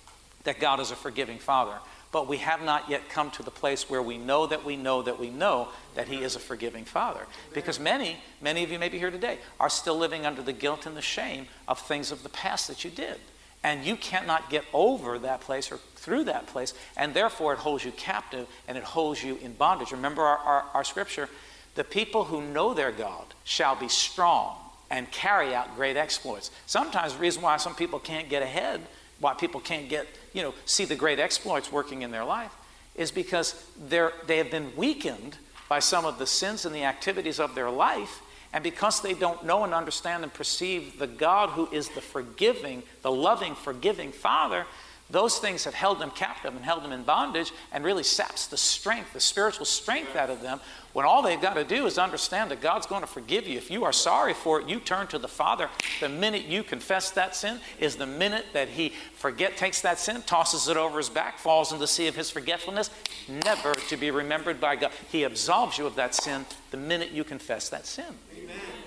that 0.44 0.60
God 0.60 0.78
is 0.78 0.90
a 0.90 0.96
forgiving 0.96 1.38
Father, 1.38 1.78
but 2.12 2.28
we 2.28 2.36
have 2.36 2.62
not 2.62 2.88
yet 2.88 3.08
come 3.08 3.30
to 3.32 3.42
the 3.42 3.50
place 3.50 3.88
where 3.88 4.02
we 4.02 4.18
know 4.18 4.46
that 4.46 4.64
we 4.64 4.76
know 4.76 5.02
that 5.02 5.18
we 5.18 5.30
know 5.30 5.68
that 5.94 6.08
He 6.08 6.22
is 6.22 6.36
a 6.36 6.38
forgiving 6.38 6.84
Father. 6.84 7.26
Because 7.54 7.80
many, 7.80 8.18
many 8.40 8.62
of 8.62 8.70
you 8.70 8.78
may 8.78 8.90
be 8.90 8.98
here 8.98 9.10
today, 9.10 9.38
are 9.58 9.70
still 9.70 9.96
living 9.96 10.26
under 10.26 10.42
the 10.42 10.52
guilt 10.52 10.86
and 10.86 10.96
the 10.96 11.02
shame 11.02 11.46
of 11.66 11.78
things 11.80 12.12
of 12.12 12.22
the 12.22 12.28
past 12.28 12.68
that 12.68 12.84
you 12.84 12.90
did. 12.90 13.16
And 13.64 13.84
you 13.84 13.96
cannot 13.96 14.50
get 14.50 14.64
over 14.72 15.18
that 15.20 15.40
place 15.40 15.72
or 15.72 15.78
through 15.96 16.24
that 16.24 16.48
place, 16.48 16.74
and 16.96 17.14
therefore 17.14 17.54
it 17.54 17.60
holds 17.60 17.84
you 17.84 17.92
captive 17.92 18.46
and 18.68 18.76
it 18.76 18.84
holds 18.84 19.22
you 19.22 19.36
in 19.36 19.54
bondage. 19.54 19.92
Remember 19.92 20.22
our, 20.22 20.38
our, 20.38 20.64
our 20.74 20.84
scripture 20.84 21.28
the 21.74 21.84
people 21.84 22.24
who 22.24 22.42
know 22.42 22.74
their 22.74 22.92
God 22.92 23.24
shall 23.44 23.74
be 23.76 23.88
strong 23.88 24.58
and 24.90 25.10
carry 25.10 25.54
out 25.54 25.74
great 25.74 25.96
exploits. 25.96 26.50
Sometimes 26.66 27.14
the 27.14 27.18
reason 27.18 27.42
why 27.42 27.56
some 27.56 27.74
people 27.74 27.98
can't 27.98 28.28
get 28.28 28.42
ahead, 28.42 28.82
why 29.22 29.32
people 29.32 29.60
can't 29.60 29.88
get, 29.88 30.06
you 30.34 30.42
know, 30.42 30.52
see 30.66 30.84
the 30.84 30.96
great 30.96 31.18
exploits 31.18 31.72
working 31.72 32.02
in 32.02 32.10
their 32.10 32.24
life, 32.24 32.52
is 32.94 33.10
because 33.10 33.64
they're, 33.88 34.12
they 34.26 34.36
have 34.36 34.50
been 34.50 34.76
weakened 34.76 35.38
by 35.68 35.78
some 35.78 36.04
of 36.04 36.18
the 36.18 36.26
sins 36.26 36.66
and 36.66 36.74
the 36.74 36.84
activities 36.84 37.40
of 37.40 37.54
their 37.54 37.70
life. 37.70 38.20
And 38.52 38.62
because 38.62 39.00
they 39.00 39.14
don't 39.14 39.46
know 39.46 39.64
and 39.64 39.72
understand 39.72 40.24
and 40.24 40.34
perceive 40.34 40.98
the 40.98 41.06
God 41.06 41.50
who 41.50 41.70
is 41.70 41.88
the 41.88 42.02
forgiving, 42.02 42.82
the 43.00 43.10
loving, 43.10 43.54
forgiving 43.54 44.12
Father, 44.12 44.66
those 45.12 45.38
things 45.38 45.64
have 45.64 45.74
held 45.74 45.98
them 45.98 46.10
captive 46.10 46.56
and 46.56 46.64
held 46.64 46.82
them 46.82 46.90
in 46.90 47.02
bondage 47.02 47.52
and 47.70 47.84
really 47.84 48.02
saps 48.02 48.46
the 48.46 48.56
strength, 48.56 49.12
the 49.12 49.20
spiritual 49.20 49.66
strength 49.66 50.16
out 50.16 50.30
of 50.30 50.40
them. 50.40 50.58
When 50.94 51.06
all 51.06 51.22
they've 51.22 51.40
got 51.40 51.54
to 51.54 51.64
do 51.64 51.86
is 51.86 51.98
understand 51.98 52.50
that 52.50 52.60
God's 52.60 52.86
going 52.86 53.02
to 53.02 53.06
forgive 53.06 53.46
you. 53.46 53.58
If 53.58 53.70
you 53.70 53.84
are 53.84 53.92
sorry 53.92 54.32
for 54.32 54.60
it, 54.60 54.68
you 54.68 54.80
turn 54.80 55.06
to 55.08 55.18
the 55.18 55.28
Father. 55.28 55.68
The 56.00 56.08
minute 56.08 56.46
you 56.46 56.62
confess 56.62 57.10
that 57.12 57.36
sin 57.36 57.60
is 57.78 57.96
the 57.96 58.06
minute 58.06 58.46
that 58.54 58.68
He 58.68 58.94
forget 59.14 59.56
takes 59.56 59.82
that 59.82 59.98
sin, 59.98 60.22
tosses 60.22 60.68
it 60.68 60.76
over 60.76 60.98
His 60.98 61.10
back, 61.10 61.38
falls 61.38 61.72
in 61.72 61.78
the 61.78 61.86
sea 61.86 62.08
of 62.08 62.16
His 62.16 62.30
forgetfulness, 62.30 62.90
never 63.28 63.74
to 63.74 63.96
be 63.96 64.10
remembered 64.10 64.60
by 64.60 64.76
God. 64.76 64.92
He 65.10 65.24
absolves 65.24 65.76
you 65.78 65.86
of 65.86 65.94
that 65.96 66.14
sin 66.14 66.46
the 66.70 66.78
minute 66.78 67.10
you 67.10 67.22
confess 67.22 67.68
that 67.68 67.86
sin. 67.86 68.06
Amen. 68.34 68.81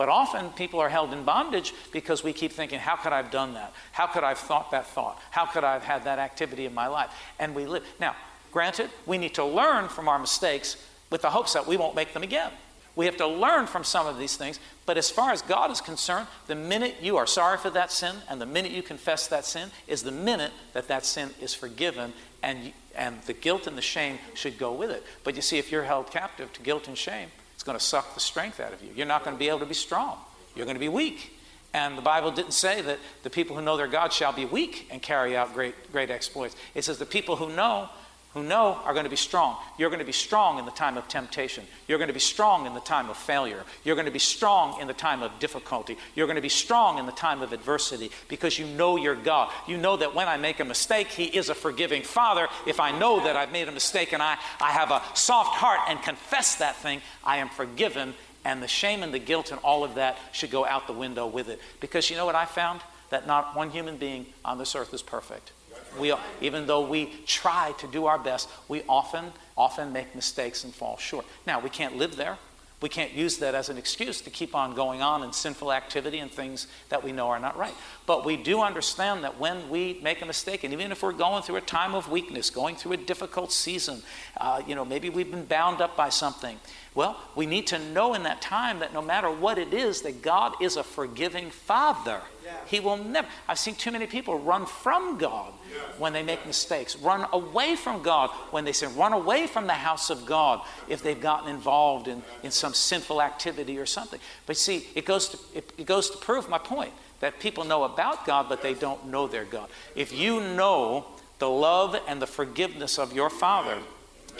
But 0.00 0.08
often 0.08 0.48
people 0.52 0.80
are 0.80 0.88
held 0.88 1.12
in 1.12 1.24
bondage 1.24 1.74
because 1.92 2.24
we 2.24 2.32
keep 2.32 2.52
thinking, 2.52 2.78
how 2.78 2.96
could 2.96 3.12
I 3.12 3.18
have 3.18 3.30
done 3.30 3.52
that? 3.52 3.74
How 3.92 4.06
could 4.06 4.24
I 4.24 4.30
have 4.30 4.38
thought 4.38 4.70
that 4.70 4.86
thought? 4.86 5.20
How 5.30 5.44
could 5.44 5.62
I 5.62 5.74
have 5.74 5.84
had 5.84 6.04
that 6.04 6.18
activity 6.18 6.64
in 6.64 6.72
my 6.72 6.86
life? 6.86 7.10
And 7.38 7.54
we 7.54 7.66
live. 7.66 7.84
Now, 8.00 8.16
granted, 8.50 8.88
we 9.04 9.18
need 9.18 9.34
to 9.34 9.44
learn 9.44 9.90
from 9.90 10.08
our 10.08 10.18
mistakes 10.18 10.78
with 11.10 11.20
the 11.20 11.28
hopes 11.28 11.52
that 11.52 11.66
we 11.66 11.76
won't 11.76 11.94
make 11.94 12.14
them 12.14 12.22
again. 12.22 12.50
We 12.96 13.04
have 13.04 13.18
to 13.18 13.26
learn 13.26 13.66
from 13.66 13.84
some 13.84 14.06
of 14.06 14.16
these 14.16 14.38
things. 14.38 14.58
But 14.86 14.96
as 14.96 15.10
far 15.10 15.32
as 15.32 15.42
God 15.42 15.70
is 15.70 15.82
concerned, 15.82 16.28
the 16.46 16.54
minute 16.54 16.94
you 17.02 17.18
are 17.18 17.26
sorry 17.26 17.58
for 17.58 17.68
that 17.68 17.92
sin 17.92 18.16
and 18.30 18.40
the 18.40 18.46
minute 18.46 18.72
you 18.72 18.82
confess 18.82 19.26
that 19.26 19.44
sin 19.44 19.68
is 19.86 20.02
the 20.02 20.12
minute 20.12 20.52
that 20.72 20.88
that 20.88 21.04
sin 21.04 21.28
is 21.42 21.52
forgiven 21.52 22.14
and, 22.42 22.72
and 22.94 23.20
the 23.24 23.34
guilt 23.34 23.66
and 23.66 23.76
the 23.76 23.82
shame 23.82 24.18
should 24.32 24.56
go 24.56 24.72
with 24.72 24.88
it. 24.88 25.04
But 25.24 25.36
you 25.36 25.42
see, 25.42 25.58
if 25.58 25.70
you're 25.70 25.84
held 25.84 26.10
captive 26.10 26.54
to 26.54 26.62
guilt 26.62 26.88
and 26.88 26.96
shame, 26.96 27.28
it's 27.60 27.64
going 27.66 27.78
to 27.78 27.84
suck 27.84 28.14
the 28.14 28.20
strength 28.20 28.58
out 28.58 28.72
of 28.72 28.82
you. 28.82 28.88
You're 28.96 29.04
not 29.04 29.22
going 29.22 29.36
to 29.36 29.38
be 29.38 29.50
able 29.50 29.58
to 29.58 29.66
be 29.66 29.74
strong. 29.74 30.16
You're 30.56 30.64
going 30.64 30.76
to 30.76 30.80
be 30.80 30.88
weak. 30.88 31.36
And 31.74 31.98
the 31.98 32.00
Bible 32.00 32.30
didn't 32.30 32.54
say 32.54 32.80
that 32.80 32.98
the 33.22 33.28
people 33.28 33.54
who 33.54 33.60
know 33.60 33.76
their 33.76 33.86
God 33.86 34.14
shall 34.14 34.32
be 34.32 34.46
weak 34.46 34.88
and 34.90 35.02
carry 35.02 35.36
out 35.36 35.52
great, 35.52 35.92
great 35.92 36.10
exploits. 36.10 36.56
It 36.74 36.84
says 36.84 36.96
the 36.96 37.04
people 37.04 37.36
who 37.36 37.54
know 37.54 37.90
who 38.34 38.44
know 38.44 38.78
are 38.84 38.92
going 38.92 39.04
to 39.04 39.10
be 39.10 39.16
strong. 39.16 39.56
You're 39.76 39.90
going 39.90 40.00
to 40.00 40.04
be 40.04 40.12
strong 40.12 40.58
in 40.58 40.64
the 40.64 40.70
time 40.70 40.96
of 40.96 41.08
temptation. 41.08 41.64
You're 41.88 41.98
going 41.98 42.08
to 42.08 42.14
be 42.14 42.20
strong 42.20 42.64
in 42.64 42.74
the 42.74 42.80
time 42.80 43.10
of 43.10 43.16
failure. 43.16 43.64
You're 43.82 43.96
going 43.96 44.06
to 44.06 44.12
be 44.12 44.20
strong 44.20 44.80
in 44.80 44.86
the 44.86 44.94
time 44.94 45.22
of 45.22 45.36
difficulty. 45.40 45.98
You're 46.14 46.28
going 46.28 46.36
to 46.36 46.42
be 46.42 46.48
strong 46.48 46.98
in 46.98 47.06
the 47.06 47.12
time 47.12 47.42
of 47.42 47.52
adversity 47.52 48.12
because 48.28 48.56
you 48.58 48.66
know 48.66 48.96
your 48.96 49.16
God. 49.16 49.52
You 49.66 49.78
know 49.78 49.96
that 49.96 50.14
when 50.14 50.28
I 50.28 50.36
make 50.36 50.60
a 50.60 50.64
mistake, 50.64 51.08
He 51.08 51.24
is 51.24 51.48
a 51.48 51.54
forgiving 51.54 52.02
Father. 52.02 52.46
If 52.66 52.78
I 52.78 52.96
know 52.96 53.22
that 53.24 53.36
I've 53.36 53.50
made 53.50 53.66
a 53.68 53.72
mistake 53.72 54.12
and 54.12 54.22
I, 54.22 54.36
I 54.60 54.70
have 54.70 54.92
a 54.92 55.02
soft 55.14 55.56
heart 55.56 55.80
and 55.88 56.00
confess 56.00 56.56
that 56.56 56.76
thing, 56.76 57.00
I 57.24 57.38
am 57.38 57.48
forgiven. 57.48 58.14
And 58.44 58.62
the 58.62 58.68
shame 58.68 59.02
and 59.02 59.12
the 59.12 59.18
guilt 59.18 59.50
and 59.50 59.60
all 59.62 59.82
of 59.82 59.96
that 59.96 60.16
should 60.32 60.52
go 60.52 60.64
out 60.64 60.86
the 60.86 60.92
window 60.92 61.26
with 61.26 61.48
it. 61.48 61.60
Because 61.80 62.08
you 62.08 62.16
know 62.16 62.26
what 62.26 62.36
I 62.36 62.44
found? 62.44 62.80
That 63.10 63.26
not 63.26 63.56
one 63.56 63.70
human 63.70 63.96
being 63.96 64.26
on 64.44 64.56
this 64.58 64.76
earth 64.76 64.94
is 64.94 65.02
perfect. 65.02 65.50
We, 65.98 66.14
even 66.40 66.66
though 66.66 66.86
we 66.86 67.12
try 67.26 67.72
to 67.78 67.86
do 67.86 68.06
our 68.06 68.18
best, 68.18 68.48
we 68.68 68.82
often, 68.88 69.32
often 69.56 69.92
make 69.92 70.14
mistakes 70.14 70.64
and 70.64 70.74
fall 70.74 70.96
short. 70.96 71.26
Now, 71.46 71.60
we 71.60 71.70
can't 71.70 71.96
live 71.96 72.16
there. 72.16 72.38
We 72.80 72.88
can't 72.88 73.12
use 73.12 73.36
that 73.38 73.54
as 73.54 73.68
an 73.68 73.76
excuse 73.76 74.22
to 74.22 74.30
keep 74.30 74.54
on 74.54 74.74
going 74.74 75.02
on 75.02 75.22
in 75.22 75.34
sinful 75.34 75.70
activity 75.70 76.18
and 76.18 76.30
things 76.30 76.66
that 76.88 77.04
we 77.04 77.12
know 77.12 77.28
are 77.28 77.38
not 77.38 77.58
right. 77.58 77.74
But 78.06 78.24
we 78.24 78.38
do 78.38 78.62
understand 78.62 79.22
that 79.24 79.38
when 79.38 79.68
we 79.68 80.00
make 80.02 80.22
a 80.22 80.26
mistake, 80.26 80.64
and 80.64 80.72
even 80.72 80.90
if 80.90 81.02
we're 81.02 81.12
going 81.12 81.42
through 81.42 81.56
a 81.56 81.60
time 81.60 81.94
of 81.94 82.10
weakness, 82.10 82.48
going 82.48 82.76
through 82.76 82.92
a 82.92 82.96
difficult 82.96 83.52
season, 83.52 84.02
uh, 84.38 84.62
you 84.66 84.74
know, 84.74 84.84
maybe 84.86 85.10
we've 85.10 85.30
been 85.30 85.44
bound 85.44 85.82
up 85.82 85.94
by 85.94 86.08
something, 86.08 86.58
well, 86.94 87.16
we 87.36 87.46
need 87.46 87.68
to 87.68 87.78
know 87.78 88.14
in 88.14 88.24
that 88.24 88.42
time 88.42 88.80
that 88.80 88.92
no 88.92 89.00
matter 89.00 89.30
what 89.30 89.58
it 89.58 89.72
is, 89.72 90.02
that 90.02 90.22
God 90.22 90.54
is 90.60 90.76
a 90.76 90.82
forgiving 90.82 91.50
Father. 91.50 92.20
Yeah. 92.44 92.56
He 92.66 92.80
will 92.80 92.96
never. 92.96 93.28
I've 93.48 93.60
seen 93.60 93.76
too 93.76 93.92
many 93.92 94.06
people 94.06 94.40
run 94.40 94.66
from 94.66 95.16
God 95.16 95.52
yeah. 95.72 95.78
when 95.98 96.12
they 96.12 96.24
make 96.24 96.44
mistakes, 96.46 96.96
run 96.96 97.26
away 97.32 97.76
from 97.76 98.02
God 98.02 98.30
when 98.50 98.64
they 98.64 98.72
sin, 98.72 98.96
run 98.96 99.12
away 99.12 99.46
from 99.46 99.68
the 99.68 99.74
house 99.74 100.10
of 100.10 100.26
God 100.26 100.62
if 100.88 101.00
they've 101.00 101.20
gotten 101.20 101.48
involved 101.48 102.08
in, 102.08 102.24
in 102.42 102.50
some 102.50 102.74
sinful 102.74 103.22
activity 103.22 103.78
or 103.78 103.86
something. 103.86 104.18
But 104.46 104.56
see, 104.56 104.88
it 104.96 105.04
goes, 105.04 105.28
to, 105.28 105.38
it, 105.54 105.72
it 105.78 105.86
goes 105.86 106.10
to 106.10 106.18
prove 106.18 106.48
my 106.48 106.58
point 106.58 106.92
that 107.20 107.38
people 107.38 107.62
know 107.62 107.84
about 107.84 108.26
God, 108.26 108.48
but 108.48 108.62
they 108.62 108.74
don't 108.74 109.06
know 109.06 109.28
their 109.28 109.44
God. 109.44 109.68
If 109.94 110.12
you 110.12 110.40
know 110.40 111.06
the 111.38 111.48
love 111.48 111.96
and 112.08 112.20
the 112.20 112.26
forgiveness 112.26 112.98
of 112.98 113.12
your 113.12 113.30
Father, 113.30 113.78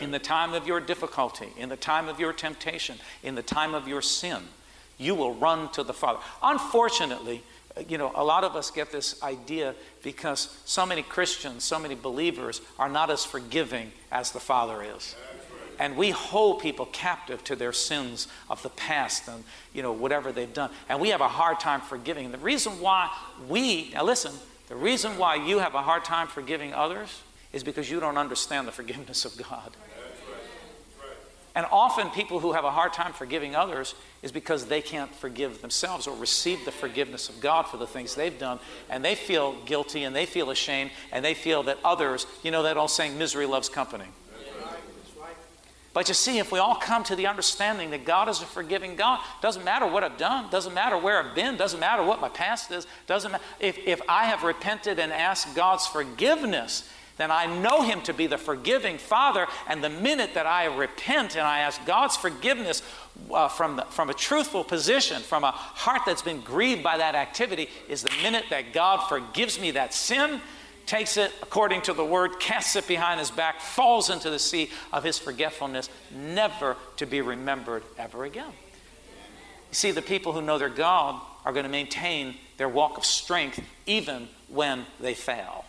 in 0.01 0.11
the 0.11 0.19
time 0.19 0.53
of 0.53 0.67
your 0.67 0.79
difficulty, 0.79 1.47
in 1.57 1.69
the 1.69 1.77
time 1.77 2.09
of 2.09 2.19
your 2.19 2.33
temptation, 2.33 2.97
in 3.23 3.35
the 3.35 3.43
time 3.43 3.73
of 3.73 3.87
your 3.87 4.01
sin, 4.01 4.41
you 4.97 5.15
will 5.15 5.33
run 5.33 5.71
to 5.71 5.83
the 5.83 5.93
Father. 5.93 6.19
Unfortunately, 6.43 7.43
uh, 7.75 7.81
you 7.87 7.97
know, 7.97 8.11
a 8.15 8.23
lot 8.23 8.43
of 8.43 8.55
us 8.55 8.71
get 8.71 8.91
this 8.91 9.21
idea 9.23 9.73
because 10.03 10.55
so 10.65 10.85
many 10.85 11.01
Christians, 11.01 11.63
so 11.63 11.79
many 11.79 11.95
believers 11.95 12.61
are 12.77 12.89
not 12.89 13.09
as 13.09 13.23
forgiving 13.23 13.91
as 14.11 14.31
the 14.31 14.39
Father 14.39 14.83
is. 14.83 15.15
And 15.79 15.97
we 15.97 16.11
hold 16.11 16.61
people 16.61 16.85
captive 16.87 17.43
to 17.45 17.55
their 17.55 17.73
sins 17.73 18.27
of 18.49 18.61
the 18.61 18.69
past 18.69 19.27
and, 19.27 19.43
you 19.73 19.81
know, 19.81 19.91
whatever 19.91 20.31
they've 20.31 20.53
done. 20.53 20.69
And 20.87 20.99
we 20.99 21.09
have 21.09 21.21
a 21.21 21.27
hard 21.27 21.59
time 21.59 21.81
forgiving. 21.81 22.25
And 22.25 22.33
the 22.33 22.39
reason 22.39 22.73
why 22.79 23.09
we, 23.47 23.89
now 23.93 24.03
listen, 24.03 24.33
the 24.67 24.75
reason 24.75 25.17
why 25.17 25.35
you 25.35 25.57
have 25.57 25.73
a 25.73 25.81
hard 25.81 26.05
time 26.05 26.27
forgiving 26.27 26.73
others 26.73 27.21
is 27.51 27.63
because 27.63 27.89
you 27.89 27.99
don't 27.99 28.17
understand 28.17 28.67
the 28.67 28.71
forgiveness 28.71 29.25
of 29.25 29.35
God. 29.37 29.71
And 31.53 31.65
often, 31.69 32.09
people 32.11 32.39
who 32.39 32.53
have 32.53 32.63
a 32.63 32.71
hard 32.71 32.93
time 32.93 33.11
forgiving 33.11 33.55
others 33.55 33.93
is 34.21 34.31
because 34.31 34.67
they 34.67 34.81
can't 34.81 35.13
forgive 35.13 35.61
themselves 35.61 36.07
or 36.07 36.15
receive 36.15 36.63
the 36.63 36.71
forgiveness 36.71 37.27
of 37.27 37.41
God 37.41 37.63
for 37.63 37.75
the 37.75 37.87
things 37.87 38.15
they've 38.15 38.37
done. 38.37 38.59
And 38.89 39.03
they 39.03 39.15
feel 39.15 39.55
guilty 39.65 40.03
and 40.03 40.15
they 40.15 40.25
feel 40.25 40.49
ashamed 40.49 40.91
and 41.11 41.25
they 41.25 41.33
feel 41.33 41.63
that 41.63 41.77
others, 41.83 42.25
you 42.41 42.51
know, 42.51 42.63
that 42.63 42.77
old 42.77 42.89
saying, 42.89 43.17
misery 43.17 43.45
loves 43.45 43.67
company. 43.67 44.05
But 45.93 46.07
you 46.07 46.13
see, 46.13 46.39
if 46.39 46.53
we 46.53 46.59
all 46.59 46.75
come 46.75 47.03
to 47.05 47.17
the 47.17 47.27
understanding 47.27 47.89
that 47.89 48.05
God 48.05 48.29
is 48.29 48.41
a 48.41 48.45
forgiving 48.45 48.95
God, 48.95 49.19
doesn't 49.41 49.65
matter 49.65 49.85
what 49.85 50.05
I've 50.05 50.17
done, 50.17 50.49
doesn't 50.49 50.73
matter 50.73 50.97
where 50.97 51.21
I've 51.21 51.35
been, 51.35 51.57
doesn't 51.57 51.81
matter 51.81 52.01
what 52.01 52.21
my 52.21 52.29
past 52.29 52.71
is, 52.71 52.87
doesn't 53.07 53.33
matter. 53.33 53.43
If, 53.59 53.77
if 53.79 54.01
I 54.07 54.25
have 54.25 54.43
repented 54.43 54.99
and 54.99 55.11
asked 55.11 55.53
God's 55.53 55.85
forgiveness, 55.85 56.89
then 57.21 57.29
I 57.29 57.45
know 57.45 57.83
Him 57.83 58.01
to 58.01 58.13
be 58.13 58.25
the 58.25 58.37
forgiving 58.37 58.97
Father. 58.97 59.45
And 59.67 59.83
the 59.83 59.89
minute 59.89 60.33
that 60.33 60.47
I 60.47 60.65
repent 60.65 61.35
and 61.35 61.45
I 61.45 61.59
ask 61.59 61.85
God's 61.85 62.17
forgiveness 62.17 62.81
uh, 63.31 63.47
from, 63.47 63.75
the, 63.75 63.83
from 63.83 64.09
a 64.09 64.13
truthful 64.13 64.63
position, 64.63 65.21
from 65.21 65.43
a 65.43 65.51
heart 65.51 66.01
that's 66.05 66.23
been 66.23 66.41
grieved 66.41 66.81
by 66.81 66.97
that 66.97 67.13
activity, 67.13 67.69
is 67.87 68.01
the 68.01 68.11
minute 68.23 68.45
that 68.49 68.73
God 68.73 69.07
forgives 69.07 69.61
me 69.61 69.71
that 69.71 69.93
sin, 69.93 70.41
takes 70.87 71.15
it 71.15 71.31
according 71.43 71.83
to 71.83 71.93
the 71.93 72.03
word, 72.03 72.39
casts 72.39 72.75
it 72.75 72.87
behind 72.87 73.19
his 73.19 73.29
back, 73.29 73.61
falls 73.61 74.09
into 74.09 74.31
the 74.31 74.39
sea 74.39 74.71
of 74.91 75.03
his 75.03 75.19
forgetfulness, 75.19 75.89
never 76.13 76.75
to 76.97 77.05
be 77.05 77.21
remembered 77.21 77.83
ever 77.99 78.25
again. 78.25 78.51
You 79.69 79.75
see, 79.75 79.91
the 79.91 80.01
people 80.01 80.33
who 80.33 80.41
know 80.41 80.57
their 80.57 80.69
God 80.69 81.21
are 81.45 81.53
going 81.53 81.65
to 81.65 81.69
maintain 81.69 82.35
their 82.57 82.67
walk 82.67 82.97
of 82.97 83.05
strength 83.05 83.61
even 83.85 84.27
when 84.49 84.85
they 84.99 85.13
fail 85.13 85.65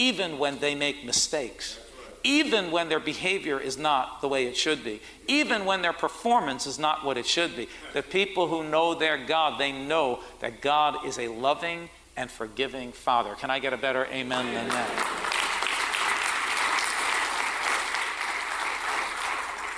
even 0.00 0.38
when 0.38 0.58
they 0.60 0.74
make 0.74 1.04
mistakes, 1.04 1.78
even 2.24 2.70
when 2.70 2.88
their 2.88 2.98
behavior 2.98 3.60
is 3.60 3.76
not 3.76 4.22
the 4.22 4.28
way 4.28 4.46
it 4.46 4.56
should 4.56 4.82
be, 4.82 4.98
even 5.28 5.66
when 5.66 5.82
their 5.82 5.92
performance 5.92 6.66
is 6.66 6.78
not 6.78 7.04
what 7.04 7.18
it 7.18 7.26
should 7.26 7.54
be. 7.54 7.68
The 7.92 8.02
people 8.02 8.48
who 8.48 8.64
know 8.64 8.94
their 8.94 9.18
God, 9.18 9.60
they 9.60 9.72
know 9.72 10.20
that 10.40 10.62
God 10.62 11.04
is 11.04 11.18
a 11.18 11.28
loving 11.28 11.90
and 12.16 12.30
forgiving 12.30 12.92
Father. 12.92 13.34
Can 13.34 13.50
I 13.50 13.58
get 13.58 13.74
a 13.74 13.76
better 13.76 14.06
amen 14.06 14.46
than 14.46 14.68
that? 14.68 15.16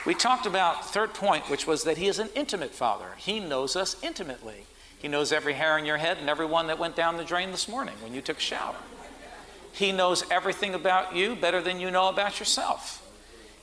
We 0.07 0.14
talked 0.14 0.47
about 0.47 0.88
third 0.88 1.14
point, 1.14 1.50
which 1.50 1.67
was 1.67 1.83
that 1.83 1.99
he 1.99 2.07
is 2.07 2.21
an 2.21 2.29
intimate 2.37 2.71
father. 2.71 3.07
He 3.17 3.41
knows 3.41 3.75
us 3.75 3.97
intimately. 4.05 4.67
He 5.00 5.09
knows 5.09 5.33
every 5.33 5.55
hair 5.55 5.73
on 5.73 5.85
your 5.85 5.97
head 5.97 6.19
and 6.19 6.31
every 6.31 6.47
one 6.47 6.69
that 6.69 6.79
went 6.79 6.95
down 6.95 7.17
the 7.17 7.25
drain 7.25 7.50
this 7.50 7.69
morning 7.69 7.95
when 8.00 8.14
you 8.14 8.21
took 8.21 8.38
a 8.38 8.41
shower. 8.41 8.76
He 9.73 9.93
knows 9.93 10.25
everything 10.31 10.75
about 10.75 11.17
you 11.17 11.35
better 11.35 11.61
than 11.61 11.81
you 11.81 11.91
know 11.91 12.09
about 12.09 12.38
yourself. 12.38 12.99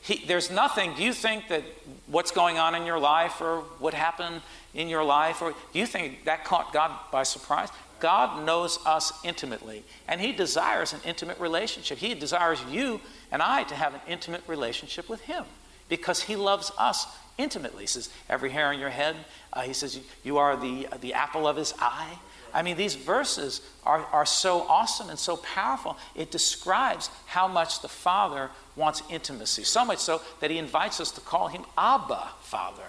He, 0.01 0.25
there's 0.25 0.49
nothing, 0.49 0.95
do 0.95 1.03
you 1.03 1.13
think 1.13 1.49
that 1.49 1.63
what's 2.07 2.31
going 2.31 2.57
on 2.57 2.73
in 2.73 2.85
your 2.85 2.99
life 2.99 3.41
or 3.41 3.59
what 3.79 3.93
happened 3.93 4.41
in 4.73 4.87
your 4.87 5.03
life, 5.03 5.41
or 5.41 5.53
do 5.73 5.79
you 5.79 5.85
think 5.85 6.25
that 6.25 6.45
caught 6.45 6.71
God 6.73 6.91
by 7.11 7.23
surprise? 7.23 7.69
God 7.99 8.45
knows 8.45 8.79
us 8.85 9.11
intimately, 9.25 9.83
and 10.07 10.21
He 10.21 10.31
desires 10.31 10.93
an 10.93 11.01
intimate 11.05 11.39
relationship. 11.39 11.97
He 11.97 12.13
desires 12.13 12.63
you 12.69 13.01
and 13.31 13.41
I 13.41 13.63
to 13.63 13.75
have 13.75 13.93
an 13.93 14.01
intimate 14.07 14.43
relationship 14.47 15.09
with 15.09 15.21
Him 15.21 15.43
because 15.89 16.23
He 16.23 16.35
loves 16.35 16.71
us 16.77 17.05
intimately. 17.39 17.83
He 17.83 17.87
says, 17.87 18.09
every 18.29 18.51
hair 18.51 18.67
on 18.67 18.79
your 18.79 18.89
head. 18.89 19.15
Uh, 19.51 19.61
he 19.61 19.73
says, 19.73 19.99
you 20.23 20.37
are 20.37 20.55
the, 20.55 20.87
the 21.01 21.13
apple 21.13 21.47
of 21.47 21.55
his 21.55 21.73
eye. 21.79 22.19
I 22.53 22.61
mean, 22.61 22.77
these 22.77 22.95
verses 22.95 23.61
are, 23.83 24.05
are 24.11 24.25
so 24.25 24.61
awesome 24.63 25.09
and 25.09 25.19
so 25.19 25.37
powerful. 25.37 25.97
It 26.15 26.31
describes 26.31 27.09
how 27.25 27.47
much 27.47 27.81
the 27.81 27.87
Father 27.87 28.49
wants 28.75 29.03
intimacy. 29.09 29.63
So 29.63 29.85
much 29.85 29.99
so 29.99 30.21
that 30.39 30.51
he 30.51 30.57
invites 30.57 30.99
us 30.99 31.11
to 31.11 31.21
call 31.21 31.47
him 31.47 31.63
Abba, 31.77 32.29
Father. 32.41 32.83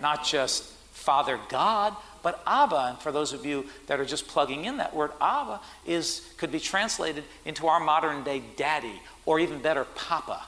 Not 0.00 0.24
just 0.24 0.64
Father 0.92 1.38
God, 1.48 1.94
but 2.22 2.42
Abba. 2.46 2.88
And 2.90 2.98
for 2.98 3.12
those 3.12 3.32
of 3.32 3.46
you 3.46 3.66
that 3.86 4.00
are 4.00 4.04
just 4.04 4.26
plugging 4.26 4.64
in, 4.64 4.78
that 4.78 4.94
word 4.94 5.12
Abba 5.20 5.60
is, 5.86 6.28
could 6.36 6.50
be 6.50 6.60
translated 6.60 7.24
into 7.44 7.66
our 7.66 7.80
modern 7.80 8.24
day 8.24 8.42
daddy, 8.56 9.00
or 9.24 9.38
even 9.38 9.60
better, 9.60 9.84
Papa. 9.84 10.42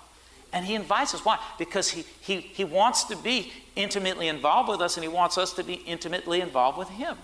And 0.52 0.64
he 0.64 0.75
invites 0.75 1.14
us. 1.14 1.25
Why? 1.25 1.38
Because 1.58 1.90
he, 1.90 2.04
he, 2.20 2.40
he 2.40 2.64
wants 2.64 3.04
to 3.04 3.16
be 3.16 3.52
intimately 3.76 4.28
involved 4.28 4.68
with 4.68 4.80
us 4.80 4.96
and 4.96 5.04
he 5.04 5.08
wants 5.08 5.38
us 5.38 5.52
to 5.54 5.64
be 5.64 5.75
intimately 5.75 6.40
involved 6.40 6.78
with 6.78 6.88
him. 6.88 7.16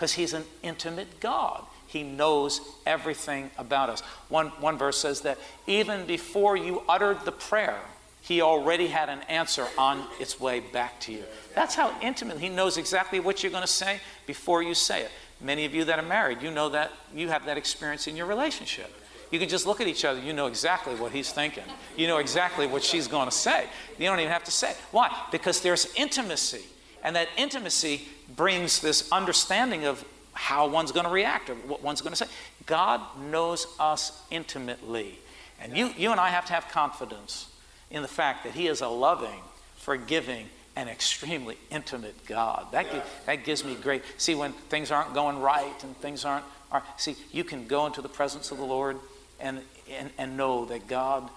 Because 0.00 0.14
he's 0.14 0.32
an 0.32 0.44
intimate 0.62 1.20
God. 1.20 1.62
He 1.86 2.02
knows 2.02 2.62
everything 2.86 3.50
about 3.58 3.90
us. 3.90 4.00
One, 4.30 4.46
one 4.58 4.78
verse 4.78 4.96
says 4.96 5.20
that 5.20 5.36
even 5.66 6.06
before 6.06 6.56
you 6.56 6.82
uttered 6.88 7.26
the 7.26 7.32
prayer, 7.32 7.78
he 8.22 8.40
already 8.40 8.86
had 8.86 9.10
an 9.10 9.20
answer 9.28 9.66
on 9.76 10.06
its 10.18 10.40
way 10.40 10.60
back 10.60 11.00
to 11.00 11.12
you. 11.12 11.24
That's 11.54 11.74
how 11.74 11.94
intimate 12.00 12.38
he 12.38 12.48
knows 12.48 12.78
exactly 12.78 13.20
what 13.20 13.42
you're 13.42 13.52
going 13.52 13.60
to 13.60 13.66
say 13.66 14.00
before 14.26 14.62
you 14.62 14.72
say 14.72 15.02
it. 15.02 15.10
Many 15.38 15.66
of 15.66 15.74
you 15.74 15.84
that 15.84 15.98
are 15.98 16.06
married, 16.06 16.40
you 16.40 16.50
know 16.50 16.70
that 16.70 16.92
you 17.14 17.28
have 17.28 17.44
that 17.44 17.58
experience 17.58 18.06
in 18.06 18.16
your 18.16 18.24
relationship. 18.24 18.90
You 19.30 19.38
can 19.38 19.50
just 19.50 19.66
look 19.66 19.82
at 19.82 19.86
each 19.86 20.06
other. 20.06 20.18
You 20.18 20.32
know 20.32 20.46
exactly 20.46 20.94
what 20.94 21.12
he's 21.12 21.30
thinking. 21.30 21.64
You 21.94 22.06
know 22.06 22.16
exactly 22.16 22.66
what 22.66 22.82
she's 22.82 23.06
going 23.06 23.28
to 23.28 23.36
say. 23.36 23.66
You 23.98 24.06
don't 24.06 24.18
even 24.18 24.32
have 24.32 24.44
to 24.44 24.50
say. 24.50 24.72
Why? 24.92 25.14
Because 25.30 25.60
there's 25.60 25.92
intimacy. 25.94 26.62
And 27.02 27.16
that 27.16 27.28
intimacy 27.36 28.02
brings 28.36 28.80
this 28.80 29.10
understanding 29.10 29.84
of 29.86 30.04
how 30.32 30.68
one's 30.68 30.92
going 30.92 31.06
to 31.06 31.12
react 31.12 31.50
or 31.50 31.54
what 31.54 31.82
one's 31.82 32.00
going 32.00 32.12
to 32.12 32.16
say. 32.16 32.30
God 32.66 33.00
knows 33.30 33.66
us 33.78 34.22
intimately. 34.30 35.18
And 35.60 35.76
you, 35.76 35.90
you 35.96 36.10
and 36.10 36.20
I 36.20 36.28
have 36.30 36.46
to 36.46 36.52
have 36.52 36.68
confidence 36.68 37.48
in 37.90 38.02
the 38.02 38.08
fact 38.08 38.44
that 38.44 38.54
He 38.54 38.66
is 38.66 38.80
a 38.80 38.88
loving, 38.88 39.40
forgiving, 39.76 40.46
and 40.76 40.88
extremely 40.88 41.56
intimate 41.70 42.26
God. 42.26 42.68
That, 42.72 42.86
yeah. 42.86 43.02
that 43.26 43.44
gives 43.44 43.64
me 43.64 43.74
great. 43.74 44.02
See, 44.18 44.34
when 44.34 44.52
things 44.52 44.90
aren't 44.90 45.14
going 45.14 45.40
right 45.40 45.84
and 45.84 45.96
things 45.98 46.24
aren't, 46.24 46.44
are, 46.70 46.82
see, 46.96 47.16
you 47.32 47.44
can 47.44 47.66
go 47.66 47.86
into 47.86 48.00
the 48.00 48.08
presence 48.08 48.50
of 48.50 48.58
the 48.58 48.64
Lord 48.64 48.96
and, 49.40 49.60
and, 49.90 50.10
and 50.16 50.36
know 50.36 50.64
that 50.66 50.86
God 50.86 51.28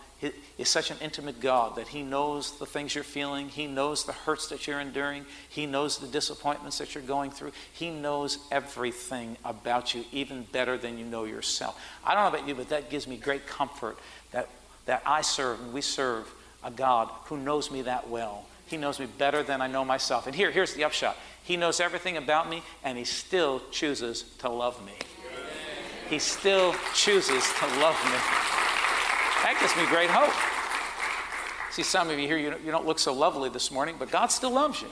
is 0.57 0.69
such 0.69 0.91
an 0.91 0.97
intimate 1.01 1.39
God 1.39 1.75
that 1.75 1.87
He 1.87 2.01
knows 2.01 2.57
the 2.57 2.65
things 2.65 2.95
you're 2.95 3.03
feeling. 3.03 3.49
He 3.49 3.67
knows 3.67 4.05
the 4.05 4.13
hurts 4.13 4.47
that 4.47 4.67
you're 4.67 4.79
enduring. 4.79 5.25
He 5.49 5.65
knows 5.65 5.97
the 5.97 6.07
disappointments 6.07 6.77
that 6.77 6.93
you're 6.95 7.03
going 7.03 7.31
through. 7.31 7.51
He 7.73 7.89
knows 7.89 8.39
everything 8.51 9.37
about 9.43 9.93
you, 9.93 10.05
even 10.11 10.43
better 10.51 10.77
than 10.77 10.97
you 10.97 11.05
know 11.05 11.25
yourself. 11.25 11.79
I 12.05 12.13
don't 12.13 12.23
know 12.23 12.37
about 12.37 12.47
you, 12.47 12.55
but 12.55 12.69
that 12.69 12.89
gives 12.89 13.07
me 13.07 13.17
great 13.17 13.47
comfort 13.47 13.97
that, 14.31 14.49
that 14.85 15.01
I 15.05 15.21
serve 15.21 15.59
and 15.61 15.73
we 15.73 15.81
serve 15.81 16.33
a 16.63 16.71
God 16.71 17.09
who 17.25 17.37
knows 17.37 17.71
me 17.71 17.81
that 17.83 18.09
well. 18.09 18.45
He 18.67 18.77
knows 18.77 18.99
me 18.99 19.05
better 19.05 19.43
than 19.43 19.61
I 19.61 19.67
know 19.67 19.85
myself. 19.85 20.25
And 20.25 20.35
here, 20.35 20.49
here's 20.51 20.73
the 20.73 20.83
upshot 20.83 21.17
He 21.43 21.57
knows 21.57 21.79
everything 21.79 22.17
about 22.17 22.49
me, 22.49 22.63
and 22.83 22.97
He 22.97 23.03
still 23.03 23.61
chooses 23.71 24.23
to 24.39 24.49
love 24.49 24.83
me. 24.85 24.93
He 26.09 26.19
still 26.19 26.75
chooses 26.93 27.43
to 27.59 27.65
love 27.79 27.97
me. 28.05 28.62
That 29.43 29.57
gives 29.59 29.75
me 29.75 29.85
great 29.87 30.09
hope. 30.09 30.33
See, 31.71 31.83
some 31.83 32.09
of 32.09 32.17
you 32.17 32.27
here, 32.27 32.37
you 32.37 32.71
don't 32.71 32.85
look 32.85 32.97
so 32.97 33.13
lovely 33.13 33.49
this 33.49 33.71
morning, 33.71 33.95
but 33.99 34.09
God 34.09 34.27
still 34.27 34.51
loves 34.51 34.81
you. 34.81 34.87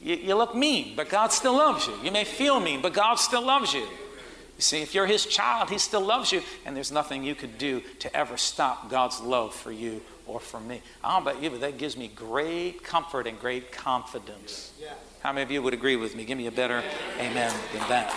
You, 0.00 0.36
look 0.36 0.54
mean, 0.54 0.94
but 0.96 1.08
God 1.08 1.32
still 1.32 1.54
loves 1.54 1.86
you. 1.86 1.94
You 2.02 2.12
may 2.12 2.24
feel 2.24 2.60
mean, 2.60 2.80
but 2.80 2.94
God 2.94 3.16
still 3.16 3.42
loves 3.44 3.74
you. 3.74 3.80
You 3.80 4.62
see, 4.62 4.80
if 4.80 4.94
you're 4.94 5.06
His 5.06 5.26
child, 5.26 5.68
He 5.68 5.78
still 5.78 6.00
loves 6.00 6.32
you, 6.32 6.42
and 6.64 6.76
there's 6.76 6.92
nothing 6.92 7.24
you 7.24 7.34
could 7.34 7.58
do 7.58 7.82
to 7.98 8.16
ever 8.16 8.36
stop 8.36 8.88
God's 8.88 9.20
love 9.20 9.54
for 9.54 9.72
you 9.72 10.00
or 10.26 10.40
for 10.40 10.60
me. 10.60 10.80
I 11.02 11.14
don't 11.14 11.24
know 11.24 11.30
about 11.32 11.42
you, 11.42 11.50
but 11.50 11.60
that 11.60 11.76
gives 11.76 11.96
me 11.96 12.08
great 12.08 12.82
comfort 12.82 13.26
and 13.26 13.38
great 13.38 13.72
confidence. 13.72 14.72
How 15.20 15.32
many 15.32 15.42
of 15.42 15.50
you 15.50 15.60
would 15.62 15.74
agree 15.74 15.96
with 15.96 16.14
me? 16.14 16.24
Give 16.24 16.38
me 16.38 16.46
a 16.46 16.52
better 16.52 16.82
amen 17.18 17.52
than 17.72 17.88
that. 17.88 18.14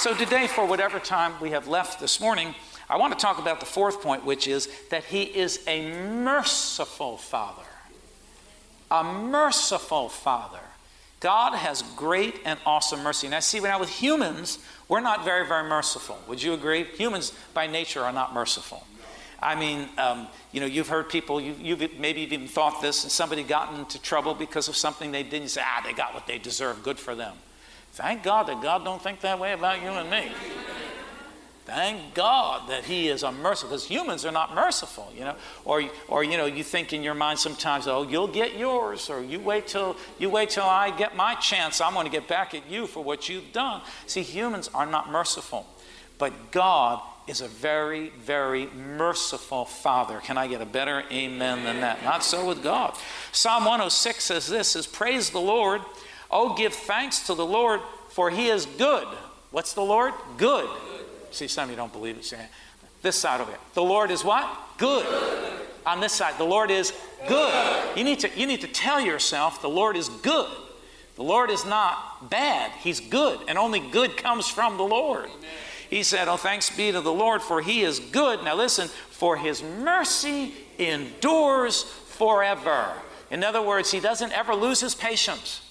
So, 0.00 0.14
today, 0.14 0.46
for 0.46 0.64
whatever 0.64 0.98
time 0.98 1.34
we 1.42 1.50
have 1.50 1.68
left 1.68 2.00
this 2.00 2.22
morning, 2.22 2.54
I 2.88 2.96
want 2.96 3.12
to 3.12 3.18
talk 3.18 3.38
about 3.38 3.60
the 3.60 3.66
fourth 3.66 4.00
point, 4.00 4.24
which 4.24 4.48
is 4.48 4.66
that 4.88 5.04
He 5.04 5.24
is 5.24 5.62
a 5.66 5.92
merciful 5.92 7.18
Father. 7.18 7.68
A 8.90 9.04
merciful 9.04 10.08
Father. 10.08 10.62
God 11.20 11.54
has 11.54 11.82
great 11.96 12.40
and 12.46 12.58
awesome 12.64 13.02
mercy. 13.02 13.28
Now, 13.28 13.40
see, 13.40 13.60
now 13.60 13.78
with 13.78 13.90
humans, 13.90 14.60
we're 14.88 15.00
not 15.00 15.22
very, 15.22 15.46
very 15.46 15.68
merciful. 15.68 16.18
Would 16.28 16.42
you 16.42 16.54
agree? 16.54 16.84
Humans, 16.84 17.34
by 17.52 17.66
nature, 17.66 18.00
are 18.00 18.10
not 18.10 18.32
merciful. 18.32 18.86
I 19.42 19.54
mean, 19.54 19.86
um, 19.98 20.28
you 20.50 20.60
know, 20.60 20.66
you've 20.66 20.88
heard 20.88 21.10
people, 21.10 21.42
you, 21.42 21.76
have 21.76 21.98
maybe 21.98 22.22
even 22.22 22.48
thought 22.48 22.80
this, 22.80 23.02
and 23.02 23.12
somebody 23.12 23.42
got 23.42 23.74
into 23.74 24.00
trouble 24.00 24.34
because 24.34 24.66
of 24.66 24.76
something 24.76 25.12
they 25.12 25.24
didn't 25.24 25.48
say, 25.48 25.60
ah, 25.62 25.82
they 25.84 25.92
got 25.92 26.14
what 26.14 26.26
they 26.26 26.38
deserve, 26.38 26.82
good 26.82 26.98
for 26.98 27.14
them. 27.14 27.36
Thank 27.92 28.22
God 28.22 28.46
that 28.48 28.62
God 28.62 28.84
don't 28.84 29.02
think 29.02 29.20
that 29.20 29.38
way 29.38 29.52
about 29.52 29.82
you 29.82 29.88
and 29.88 30.10
me. 30.10 30.30
Thank 31.66 32.14
God 32.14 32.68
that 32.68 32.84
He 32.84 33.08
is 33.08 33.22
a 33.22 33.30
merciful, 33.30 33.70
because 33.70 33.86
humans 33.86 34.24
are 34.24 34.32
not 34.32 34.54
merciful, 34.56 35.12
you 35.16 35.20
know. 35.20 35.36
Or, 35.64 35.84
or 36.08 36.24
you 36.24 36.36
know, 36.36 36.46
you 36.46 36.64
think 36.64 36.92
in 36.92 37.02
your 37.02 37.14
mind 37.14 37.38
sometimes, 37.38 37.86
oh, 37.86 38.02
you'll 38.02 38.26
get 38.26 38.56
yours, 38.56 39.08
or 39.08 39.22
you 39.22 39.38
wait 39.38 39.68
till 39.68 39.96
you 40.18 40.30
wait 40.30 40.50
till 40.50 40.64
I 40.64 40.90
get 40.90 41.14
my 41.14 41.36
chance. 41.36 41.80
I'm 41.80 41.94
going 41.94 42.06
to 42.06 42.10
get 42.10 42.26
back 42.26 42.54
at 42.54 42.68
you 42.68 42.88
for 42.88 43.04
what 43.04 43.28
you've 43.28 43.52
done. 43.52 43.82
See, 44.06 44.22
humans 44.22 44.68
are 44.74 44.86
not 44.86 45.12
merciful, 45.12 45.64
but 46.18 46.50
God 46.50 47.02
is 47.28 47.40
a 47.40 47.46
very, 47.46 48.08
very 48.08 48.66
merciful 48.66 49.64
Father. 49.64 50.18
Can 50.18 50.36
I 50.38 50.48
get 50.48 50.60
a 50.60 50.66
better 50.66 51.04
amen 51.12 51.62
than 51.62 51.82
that? 51.82 52.02
Not 52.02 52.24
so 52.24 52.48
with 52.48 52.64
God. 52.64 52.96
Psalm 53.30 53.64
106 53.64 54.24
says 54.24 54.48
this: 54.48 54.74
"Is 54.74 54.88
praise 54.88 55.30
the 55.30 55.40
Lord." 55.40 55.82
Oh, 56.30 56.54
give 56.54 56.72
thanks 56.72 57.26
to 57.26 57.34
the 57.34 57.46
Lord, 57.46 57.80
for 58.10 58.30
he 58.30 58.48
is 58.48 58.66
good. 58.66 59.06
What's 59.50 59.72
the 59.72 59.82
Lord? 59.82 60.14
Good. 60.36 60.68
See, 61.30 61.48
some 61.48 61.64
of 61.64 61.70
you 61.70 61.76
don't 61.76 61.92
believe 61.92 62.16
it. 62.18 62.34
This 63.02 63.16
side 63.16 63.40
over 63.40 63.50
here. 63.50 63.60
The 63.74 63.82
Lord 63.82 64.10
is 64.10 64.24
what? 64.24 64.48
Good. 64.78 65.06
On 65.86 66.00
this 66.00 66.12
side, 66.12 66.38
the 66.38 66.44
Lord 66.44 66.70
is 66.70 66.92
good. 67.26 67.96
You 67.96 68.04
need, 68.04 68.20
to, 68.20 68.30
you 68.38 68.46
need 68.46 68.60
to 68.60 68.68
tell 68.68 69.00
yourself 69.00 69.62
the 69.62 69.68
Lord 69.68 69.96
is 69.96 70.08
good. 70.08 70.50
The 71.16 71.22
Lord 71.22 71.50
is 71.50 71.64
not 71.64 72.30
bad, 72.30 72.70
He's 72.78 73.00
good, 73.00 73.40
and 73.48 73.58
only 73.58 73.80
good 73.80 74.16
comes 74.16 74.48
from 74.48 74.76
the 74.76 74.84
Lord. 74.84 75.28
He 75.88 76.02
said, 76.02 76.28
Oh, 76.28 76.36
thanks 76.36 76.74
be 76.74 76.92
to 76.92 77.00
the 77.00 77.12
Lord, 77.12 77.42
for 77.42 77.60
He 77.60 77.82
is 77.82 77.98
good. 77.98 78.44
Now 78.44 78.54
listen, 78.54 78.88
for 78.88 79.36
His 79.36 79.62
mercy 79.62 80.54
endures 80.78 81.82
forever. 81.82 82.92
In 83.30 83.42
other 83.42 83.60
words, 83.60 83.90
He 83.90 84.00
doesn't 84.00 84.32
ever 84.32 84.54
lose 84.54 84.80
His 84.80 84.94
patience 84.94 85.62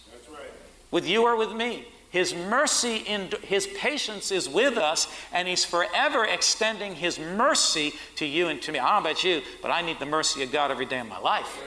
with 0.91 1.08
you 1.08 1.23
or 1.23 1.36
with 1.36 1.54
me. 1.54 1.88
His 2.10 2.34
mercy, 2.34 2.97
in, 2.97 3.30
His 3.43 3.67
patience 3.67 4.32
is 4.32 4.49
with 4.49 4.78
us, 4.78 5.08
and 5.32 5.47
He's 5.47 5.63
forever 5.63 6.25
extending 6.25 6.95
His 6.95 7.19
mercy 7.19 7.93
to 8.15 8.25
you 8.25 8.47
and 8.47 8.62
to 8.63 8.71
me. 8.71 8.80
I 8.80 8.93
don't 8.93 9.04
know 9.04 9.10
about 9.12 9.23
you, 9.23 9.41
but 9.62 9.69
I 9.69 9.82
need 9.82 9.99
the 9.99 10.08
mercy 10.08 10.41
of 10.41 10.52
God 10.52 10.71
every 10.71 10.88
day 10.88 10.99
of 10.99 11.08
my 11.08 11.19
life. 11.19 11.62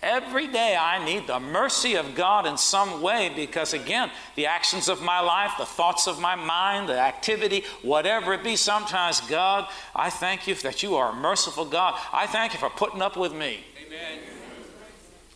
Every 0.00 0.46
day 0.46 0.76
I 0.80 1.04
need 1.04 1.26
the 1.26 1.40
mercy 1.40 1.96
of 1.96 2.14
God 2.14 2.46
in 2.46 2.56
some 2.56 3.02
way 3.02 3.32
because, 3.34 3.72
again, 3.72 4.12
the 4.36 4.46
actions 4.46 4.88
of 4.88 5.02
my 5.02 5.18
life, 5.18 5.52
the 5.58 5.66
thoughts 5.66 6.06
of 6.06 6.20
my 6.20 6.36
mind, 6.36 6.88
the 6.88 6.98
activity, 6.98 7.64
whatever 7.82 8.32
it 8.32 8.44
be, 8.44 8.54
sometimes, 8.54 9.20
God, 9.22 9.66
I 9.96 10.08
thank 10.10 10.46
you 10.46 10.54
that 10.56 10.84
you 10.84 10.94
are 10.94 11.10
a 11.10 11.14
merciful 11.14 11.64
God. 11.64 11.98
I 12.12 12.28
thank 12.28 12.52
you 12.52 12.60
for 12.60 12.70
putting 12.70 13.02
up 13.02 13.16
with 13.16 13.32
me. 13.32 13.64
Amen. 13.84 14.20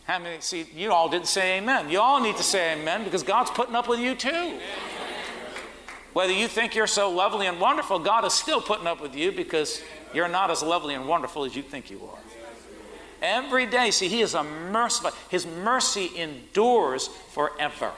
How 0.05 0.19
many 0.19 0.41
see 0.41 0.65
you 0.75 0.91
all 0.91 1.09
didn't 1.09 1.27
say 1.27 1.57
amen? 1.57 1.89
You 1.89 1.99
all 1.99 2.19
need 2.19 2.35
to 2.37 2.43
say 2.43 2.73
amen 2.73 3.03
because 3.05 3.23
God's 3.23 3.51
putting 3.51 3.75
up 3.75 3.87
with 3.87 3.99
you 3.99 4.15
too. 4.15 4.59
Whether 6.11 6.33
you 6.33 6.47
think 6.47 6.75
you're 6.75 6.87
so 6.87 7.09
lovely 7.09 7.47
and 7.47 7.59
wonderful, 7.59 7.99
God 7.99 8.25
is 8.25 8.33
still 8.33 8.61
putting 8.61 8.85
up 8.85 9.01
with 9.01 9.15
you 9.15 9.31
because 9.31 9.81
you're 10.13 10.27
not 10.27 10.51
as 10.51 10.61
lovely 10.61 10.93
and 10.93 11.07
wonderful 11.07 11.45
as 11.45 11.55
you 11.55 11.63
think 11.63 11.89
you 11.89 12.01
are. 12.05 12.19
Every 13.21 13.65
day, 13.65 13.89
see, 13.89 14.09
He 14.09 14.21
is 14.21 14.33
a 14.33 14.43
merciful. 14.43 15.11
His 15.29 15.47
mercy 15.47 16.09
endures 16.17 17.07
forever. 17.07 17.91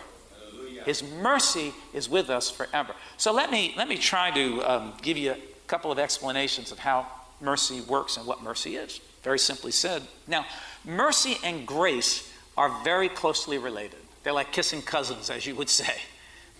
His 0.85 1.01
mercy 1.01 1.73
is 1.93 2.07
with 2.07 2.29
us 2.29 2.51
forever. 2.51 2.93
So 3.17 3.33
let 3.33 3.49
me 3.49 3.73
let 3.75 3.87
me 3.87 3.97
try 3.97 4.29
to 4.31 4.63
um, 4.63 4.93
give 5.01 5.17
you 5.17 5.31
a 5.31 5.37
couple 5.65 5.91
of 5.91 5.97
explanations 5.97 6.71
of 6.71 6.77
how 6.77 7.07
mercy 7.41 7.81
works 7.81 8.17
and 8.17 8.27
what 8.27 8.43
mercy 8.43 8.75
is. 8.75 9.01
Very 9.25 9.39
simply 9.39 9.71
said. 9.71 10.03
Now, 10.25 10.45
Mercy 10.85 11.37
and 11.43 11.65
grace 11.65 12.31
are 12.55 12.83
very 12.83 13.09
closely 13.09 13.57
related. 13.57 13.99
They're 14.23 14.33
like 14.33 14.51
kissing 14.51 14.81
cousins, 14.81 15.29
as 15.29 15.45
you 15.45 15.55
would 15.55 15.69
say. 15.69 15.95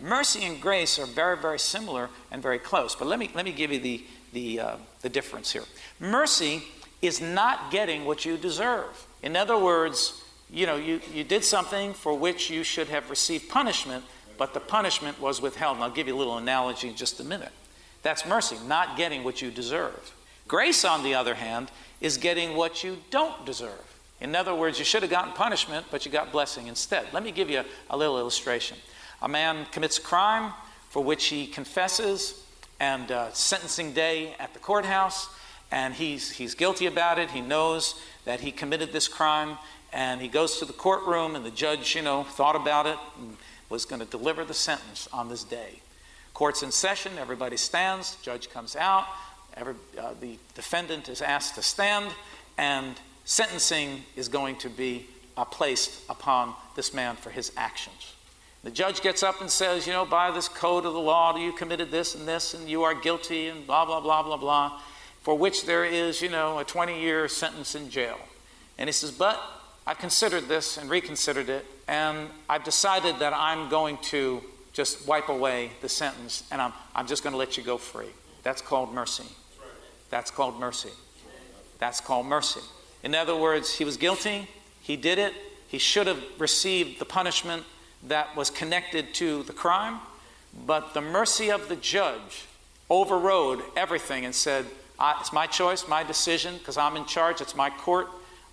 Mercy 0.01 0.43
and 0.43 0.60
grace 0.60 0.99
are 0.99 1.06
very, 1.06 1.38
very 1.38 1.60
similar 1.60 2.10
and 2.32 2.41
very 2.41 2.60
close. 2.60 2.95
But 2.95 3.08
let 3.08 3.19
me, 3.19 3.30
let 3.34 3.45
me 3.45 3.51
give 3.51 3.71
you 3.71 3.80
the, 3.80 4.04
the, 4.34 4.60
uh, 4.60 4.75
the 5.01 5.10
difference 5.10 5.51
here. 5.54 5.63
Mercy 5.99 6.63
is 7.01 7.21
not 7.21 7.71
getting 7.71 8.04
what 8.04 8.25
you 8.25 8.36
deserve. 8.36 9.06
In 9.21 9.36
other 9.36 9.58
words, 9.58 10.23
you 10.49 10.65
know, 10.65 10.75
you, 10.75 10.99
you 11.13 11.23
did 11.23 11.43
something 11.43 11.93
for 11.93 12.17
which 12.17 12.49
you 12.49 12.63
should 12.63 12.88
have 12.88 13.10
received 13.10 13.47
punishment, 13.47 14.04
but 14.38 14.54
the 14.54 14.60
punishment 14.60 15.21
was 15.21 15.39
withheld. 15.39 15.78
And 15.78 15.84
I'll 15.84 15.91
give 15.91 16.08
you 16.08 16.15
a 16.15 16.17
little 16.17 16.38
analogy 16.38 16.89
in 16.89 16.95
just 16.95 17.19
a 17.19 17.23
minute. 17.23 17.51
That's 18.01 18.25
mercy, 18.25 18.58
not 18.67 18.97
getting 18.97 19.23
what 19.23 19.41
you 19.41 19.51
deserve. 19.51 20.13
Grace, 20.47 20.84
on 20.84 21.04
the 21.04 21.15
other 21.15 21.36
hand, 21.36 21.71
is 22.06 22.18
getting 22.18 22.56
what 22.56 22.84
you 22.84 22.98
don't 23.10 23.46
deserve. 23.48 24.00
In 24.22 24.36
other 24.36 24.54
words, 24.54 24.78
you 24.78 24.86
should 24.86 25.02
have 25.02 25.10
gotten 25.10 25.34
punishment, 25.34 25.88
but 25.89 26.06
you 26.06 26.12
got 26.12 26.32
blessing 26.32 26.68
instead. 26.68 27.08
Let 27.12 27.24
me 27.24 27.32
give 27.32 27.50
you 27.50 27.63
a, 27.89 27.98
little 27.98 28.20
illustration. 28.20 28.78
A 29.24 29.28
man 29.28 29.65
commits 29.72 29.98
a 29.98 30.02
crime 30.02 30.54
for 30.89 31.04
which 31.04 31.26
he 31.26 31.48
confesses, 31.48 32.46
and 32.80 33.12
uh, 33.12 33.34
sentencing 33.34 33.94
day 33.94 34.36
at 34.38 34.54
the 34.54 34.60
courthouse, 34.60 35.30
and 35.72 35.96
he's, 35.96 36.30
he's 36.30 36.54
guilty 36.54 36.86
about 36.86 37.18
it. 37.18 37.32
He 37.32 37.41
knows 37.41 38.00
that 38.26 38.39
he 38.41 38.52
committed 38.52 38.94
this 38.94 39.08
crime, 39.08 39.58
and 39.91 40.22
he 40.22 40.28
goes 40.28 40.60
to 40.60 40.65
the 40.65 40.74
courtroom, 40.74 41.36
and 41.36 41.44
the 41.44 41.50
judge, 41.50 41.96
you 41.96 42.04
know, 42.04 42.24
thought 42.24 42.56
about 42.56 42.86
it 42.86 42.98
and 43.18 43.36
was 43.70 43.84
going 43.84 44.00
to 44.00 44.06
deliver 44.06 44.46
the 44.46 44.54
sentence 44.54 45.10
on 45.12 45.28
this 45.28 45.44
day. 45.44 45.82
Court's 46.36 46.62
in 46.62 46.72
session, 46.72 47.13
everybody 47.18 47.58
stands, 47.58 48.18
judge 48.22 48.52
comes 48.52 48.76
out, 48.76 49.08
every, 49.58 49.76
uh, 50.00 50.13
the 50.20 50.38
defendant 50.54 51.10
is 51.10 51.22
asked 51.22 51.56
to 51.56 51.62
stand, 51.62 52.12
and 52.58 52.96
sentencing 53.26 54.04
is 54.15 54.28
going 54.28 54.58
to 54.58 54.70
be 54.70 55.08
uh, 55.38 55.46
placed 55.46 56.02
upon 56.10 56.54
this 56.76 56.94
man 56.94 57.15
for 57.15 57.30
his 57.30 57.52
actions. 57.58 58.13
The 58.63 58.72
judge 58.72 59.02
gets 59.02 59.22
up 59.22 59.41
and 59.41 59.50
says, 59.50 59.86
You 59.86 59.94
know, 59.94 60.06
by 60.06 60.32
this 60.32 60.48
code 60.48 60.86
of 60.86 60.94
the 60.94 61.00
law, 61.00 61.36
you 61.38 61.52
committed 61.52 61.91
this 61.91 62.15
and 62.15 62.28
this, 62.28 62.54
and 62.54 62.68
you 62.68 62.84
are 62.84 62.96
guilty, 62.96 63.48
and 63.48 63.65
blah, 63.68 63.86
blah, 63.86 64.02
blah, 64.02 64.24
blah, 64.24 64.38
blah, 64.38 64.82
for 65.22 65.38
which 65.38 65.65
there 65.65 65.86
is, 65.86 66.22
you 66.22 66.30
know, 66.30 66.60
a 66.60 66.63
20 66.63 67.00
year 67.00 67.28
sentence 67.28 67.76
in 67.76 67.89
jail. 67.89 68.18
And 68.78 68.88
he 68.88 68.91
says, 68.91 69.12
But 69.12 69.39
I've 69.86 70.00
considered 70.00 70.48
this 70.48 70.78
and 70.78 70.89
reconsidered 70.89 71.50
it, 71.50 71.65
and 71.88 72.30
I've 72.50 72.63
decided 72.63 73.20
that 73.20 73.34
I'm 73.34 73.70
going 73.70 73.98
to 74.04 74.41
just 74.74 75.08
wipe 75.08 75.30
away 75.30 75.72
the 75.82 75.89
sentence, 75.89 76.44
and 76.52 76.60
I'm, 76.62 76.74
I'm 76.96 77.08
just 77.08 77.24
going 77.24 77.34
to 77.34 77.38
let 77.38 77.58
you 77.58 77.63
go 77.63 77.78
free. 77.78 78.10
That's 78.41 78.62
called 78.62 78.94
mercy. 78.94 79.26
That's 80.10 80.32
called 80.32 80.60
mercy. 80.60 80.91
That's 81.80 82.02
called 82.02 82.26
mercy. 82.26 82.62
In 83.04 83.13
other 83.13 83.36
words, 83.36 83.76
he 83.76 83.86
was 83.86 83.98
guilty, 83.98 84.48
he 84.82 84.96
did 84.96 85.20
it, 85.20 85.34
he 85.68 85.78
should 85.78 86.08
have 86.08 86.24
received 86.39 87.00
the 87.00 87.06
punishment 87.06 87.63
that 88.08 88.36
was 88.36 88.50
connected 88.50 89.13
to 89.15 89.44
the 89.44 89.54
crime, 89.54 90.00
but 90.65 90.94
the 90.94 91.02
mercy 91.02 91.52
of 91.52 91.68
the 91.70 91.76
judge 91.76 92.46
overrode 92.89 93.62
everything 93.76 94.26
and 94.26 94.34
said, 94.34 94.65
It's 95.20 95.34
my 95.34 95.48
choice, 95.48 95.88
my 95.88 96.04
decision, 96.04 96.58
because 96.58 96.78
I'm 96.78 96.96
in 96.96 97.06
charge, 97.06 97.41
it's 97.41 97.56
my 97.56 97.70
court, 97.70 98.08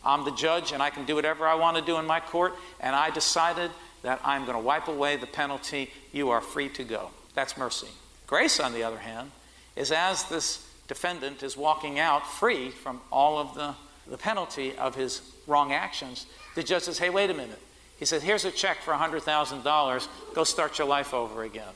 I'm 0.05 0.25
the 0.25 0.33
judge, 0.33 0.73
and 0.73 0.83
I 0.83 0.91
can 0.91 1.05
do 1.05 1.15
whatever 1.15 1.47
I 1.47 1.55
want 1.55 1.77
to 1.77 1.83
do 1.83 1.97
in 1.99 2.07
my 2.07 2.21
court, 2.21 2.55
and 2.81 2.97
I 2.97 3.11
decided 3.11 3.71
that 4.03 4.21
I'm 4.25 4.45
going 4.45 4.57
to 4.57 4.65
wipe 4.65 4.89
away 4.89 5.17
the 5.17 5.27
penalty. 5.27 5.91
You 6.13 6.31
are 6.31 6.41
free 6.41 6.69
to 6.71 6.85
go. 6.85 7.11
That's 7.35 7.57
mercy. 7.57 7.89
Grace, 8.27 8.59
on 8.59 8.73
the 8.73 8.83
other 8.83 8.99
hand, 8.99 9.31
is 9.77 9.93
as 9.93 10.25
this 10.25 10.67
defendant 10.89 11.43
is 11.43 11.57
walking 11.57 11.99
out 11.99 12.27
free 12.27 12.71
from 12.71 13.01
all 13.11 13.39
of 13.39 13.55
the, 13.55 13.75
the 14.09 14.19
penalty 14.19 14.77
of 14.77 14.95
his 14.95 15.23
wrong 15.47 15.73
actions, 15.73 16.27
the 16.55 16.63
judge 16.63 16.83
says, 16.83 16.99
Hey, 16.99 17.11
wait 17.11 17.31
a 17.31 17.35
minute. 17.35 17.61
He 17.99 18.05
says, 18.05 18.23
Here's 18.23 18.45
a 18.45 18.51
check 18.51 18.79
for 18.79 18.93
$100,000. 18.93 20.09
Go 20.35 20.45
start 20.45 20.79
your 20.79 20.89
life 20.89 21.15
over 21.15 21.45
again. 21.45 21.73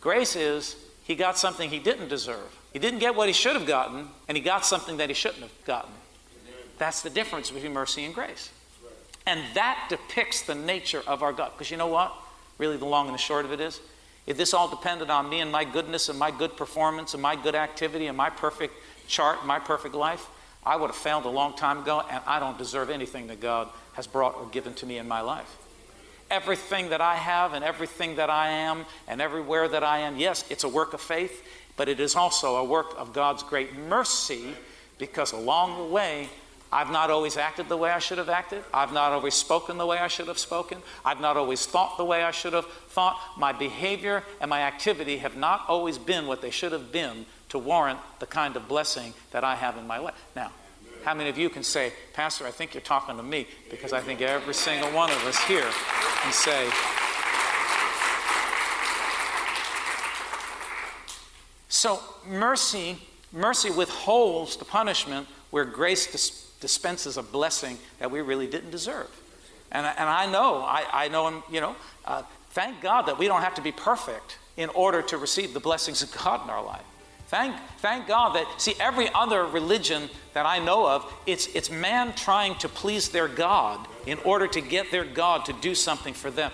Grace 0.00 0.36
is 0.36 0.76
he 1.04 1.14
got 1.14 1.38
something 1.38 1.70
he 1.70 1.78
didn't 1.78 2.08
deserve. 2.08 2.58
He 2.72 2.78
didn't 2.78 2.98
get 2.98 3.14
what 3.14 3.28
he 3.28 3.32
should 3.32 3.56
have 3.56 3.66
gotten, 3.66 4.08
and 4.28 4.36
he 4.36 4.42
got 4.42 4.66
something 4.66 4.96
that 4.96 5.08
he 5.08 5.14
shouldn't 5.14 5.42
have 5.42 5.64
gotten. 5.64 5.92
That's 6.78 7.02
the 7.02 7.10
difference 7.10 7.50
between 7.50 7.72
mercy 7.72 8.04
and 8.04 8.14
grace. 8.14 8.50
And 9.26 9.40
that 9.54 9.86
depicts 9.88 10.42
the 10.42 10.54
nature 10.54 11.02
of 11.06 11.22
our 11.22 11.32
God. 11.32 11.52
Because 11.52 11.70
you 11.70 11.76
know 11.76 11.86
what? 11.86 12.12
Really, 12.58 12.76
the 12.76 12.84
long 12.84 13.06
and 13.06 13.14
the 13.14 13.18
short 13.18 13.44
of 13.44 13.52
it 13.52 13.60
is 13.60 13.80
if 14.26 14.36
this 14.36 14.54
all 14.54 14.68
depended 14.68 15.10
on 15.10 15.28
me 15.28 15.40
and 15.40 15.52
my 15.52 15.64
goodness 15.64 16.08
and 16.08 16.18
my 16.18 16.30
good 16.30 16.56
performance 16.56 17.12
and 17.14 17.22
my 17.22 17.36
good 17.36 17.54
activity 17.54 18.06
and 18.06 18.16
my 18.16 18.30
perfect 18.30 18.74
chart, 19.06 19.44
my 19.44 19.58
perfect 19.58 19.94
life, 19.94 20.26
I 20.64 20.76
would 20.76 20.86
have 20.88 20.96
failed 20.96 21.26
a 21.26 21.30
long 21.30 21.54
time 21.56 21.80
ago, 21.80 22.02
and 22.10 22.22
I 22.26 22.40
don't 22.40 22.56
deserve 22.56 22.88
anything 22.88 23.26
that 23.26 23.40
God 23.40 23.68
has 23.92 24.06
brought 24.06 24.36
or 24.36 24.46
given 24.46 24.72
to 24.74 24.86
me 24.86 24.96
in 24.96 25.06
my 25.06 25.20
life. 25.20 25.58
Everything 26.30 26.88
that 26.88 27.02
I 27.02 27.16
have 27.16 27.52
and 27.52 27.62
everything 27.62 28.16
that 28.16 28.30
I 28.30 28.48
am 28.48 28.86
and 29.06 29.20
everywhere 29.20 29.68
that 29.68 29.84
I 29.84 29.98
am, 29.98 30.16
yes, 30.16 30.44
it's 30.50 30.64
a 30.64 30.68
work 30.68 30.94
of 30.94 31.02
faith, 31.02 31.46
but 31.76 31.88
it 31.88 32.00
is 32.00 32.16
also 32.16 32.56
a 32.56 32.64
work 32.64 32.94
of 32.96 33.12
God's 33.12 33.42
great 33.42 33.76
mercy 33.76 34.54
because 34.96 35.32
along 35.32 35.76
the 35.76 35.92
way, 35.92 36.30
I've 36.74 36.90
not 36.90 37.08
always 37.08 37.36
acted 37.36 37.68
the 37.68 37.76
way 37.76 37.90
I 37.90 38.00
should 38.00 38.18
have 38.18 38.28
acted. 38.28 38.64
I've 38.74 38.92
not 38.92 39.12
always 39.12 39.34
spoken 39.34 39.78
the 39.78 39.86
way 39.86 39.98
I 39.98 40.08
should 40.08 40.26
have 40.26 40.40
spoken. 40.40 40.78
I've 41.04 41.20
not 41.20 41.36
always 41.36 41.64
thought 41.64 41.96
the 41.96 42.04
way 42.04 42.24
I 42.24 42.32
should 42.32 42.52
have 42.52 42.66
thought. 42.66 43.16
My 43.38 43.52
behavior 43.52 44.24
and 44.40 44.50
my 44.50 44.62
activity 44.62 45.18
have 45.18 45.36
not 45.36 45.64
always 45.68 45.98
been 45.98 46.26
what 46.26 46.42
they 46.42 46.50
should 46.50 46.72
have 46.72 46.90
been 46.90 47.26
to 47.50 47.60
warrant 47.60 48.00
the 48.18 48.26
kind 48.26 48.56
of 48.56 48.66
blessing 48.66 49.14
that 49.30 49.44
I 49.44 49.54
have 49.54 49.76
in 49.76 49.86
my 49.86 49.98
life. 49.98 50.20
Now, 50.34 50.50
how 51.04 51.14
many 51.14 51.30
of 51.30 51.38
you 51.38 51.48
can 51.48 51.62
say, 51.62 51.92
Pastor, 52.12 52.44
I 52.44 52.50
think 52.50 52.74
you're 52.74 52.80
talking 52.80 53.16
to 53.18 53.22
me? 53.22 53.46
Because 53.70 53.92
I 53.92 54.00
think 54.00 54.20
every 54.20 54.52
single 54.52 54.90
one 54.90 55.12
of 55.12 55.24
us 55.26 55.38
here 55.44 55.70
can 56.22 56.32
say, 56.32 56.68
So 61.68 62.00
mercy, 62.26 62.98
mercy 63.30 63.70
withholds 63.70 64.56
the 64.56 64.64
punishment 64.64 65.28
where 65.50 65.64
grace 65.64 66.10
dis- 66.10 66.43
dispenses 66.64 67.18
a 67.18 67.22
blessing 67.22 67.76
that 67.98 68.10
we 68.10 68.22
really 68.22 68.46
didn't 68.46 68.70
deserve. 68.70 69.10
And, 69.70 69.84
and 69.84 70.08
I 70.08 70.24
know, 70.24 70.62
I, 70.62 70.86
I 70.90 71.08
know, 71.08 71.44
you 71.52 71.60
know, 71.60 71.76
uh, 72.06 72.22
thank 72.52 72.80
God 72.80 73.02
that 73.02 73.18
we 73.18 73.26
don't 73.26 73.42
have 73.42 73.56
to 73.56 73.60
be 73.60 73.70
perfect 73.70 74.38
in 74.56 74.70
order 74.70 75.02
to 75.02 75.18
receive 75.18 75.52
the 75.52 75.60
blessings 75.60 76.02
of 76.02 76.10
God 76.24 76.42
in 76.42 76.48
our 76.48 76.64
life. 76.64 76.86
Thank, 77.28 77.54
thank 77.80 78.06
God 78.06 78.34
that, 78.36 78.46
see, 78.56 78.72
every 78.80 79.10
other 79.12 79.44
religion 79.44 80.08
that 80.32 80.46
I 80.46 80.58
know 80.58 80.88
of, 80.88 81.12
it's, 81.26 81.48
it's 81.48 81.68
man 81.70 82.14
trying 82.14 82.54
to 82.60 82.68
please 82.70 83.10
their 83.10 83.28
God 83.28 83.86
in 84.06 84.18
order 84.20 84.46
to 84.46 84.62
get 84.62 84.90
their 84.90 85.04
God 85.04 85.44
to 85.44 85.52
do 85.52 85.74
something 85.74 86.14
for 86.14 86.30
them. 86.30 86.50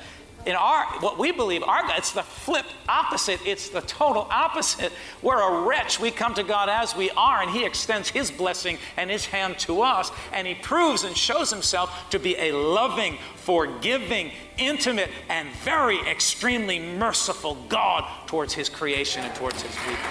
In 0.46 0.56
our, 0.56 0.84
what 1.00 1.18
we 1.18 1.32
believe, 1.32 1.62
our 1.62 1.82
God, 1.82 1.98
it's 1.98 2.12
the 2.12 2.22
flip 2.22 2.64
opposite. 2.88 3.40
It's 3.44 3.68
the 3.68 3.82
total 3.82 4.26
opposite. 4.30 4.92
We're 5.22 5.40
a 5.40 5.66
wretch. 5.66 6.00
We 6.00 6.10
come 6.10 6.34
to 6.34 6.42
God 6.42 6.68
as 6.68 6.96
we 6.96 7.10
are, 7.10 7.42
and 7.42 7.50
He 7.50 7.64
extends 7.64 8.08
His 8.08 8.30
blessing 8.30 8.78
and 8.96 9.10
His 9.10 9.26
hand 9.26 9.58
to 9.60 9.82
us, 9.82 10.10
and 10.32 10.46
He 10.46 10.54
proves 10.54 11.04
and 11.04 11.16
shows 11.16 11.50
Himself 11.50 12.10
to 12.10 12.18
be 12.18 12.36
a 12.36 12.52
loving, 12.52 13.18
forgiving, 13.36 14.32
intimate, 14.56 15.10
and 15.28 15.48
very 15.62 16.00
extremely 16.08 16.78
merciful 16.78 17.56
God 17.68 18.04
towards 18.26 18.54
His 18.54 18.68
creation 18.68 19.22
and 19.24 19.34
towards 19.34 19.60
His 19.60 19.74
people. 19.76 20.10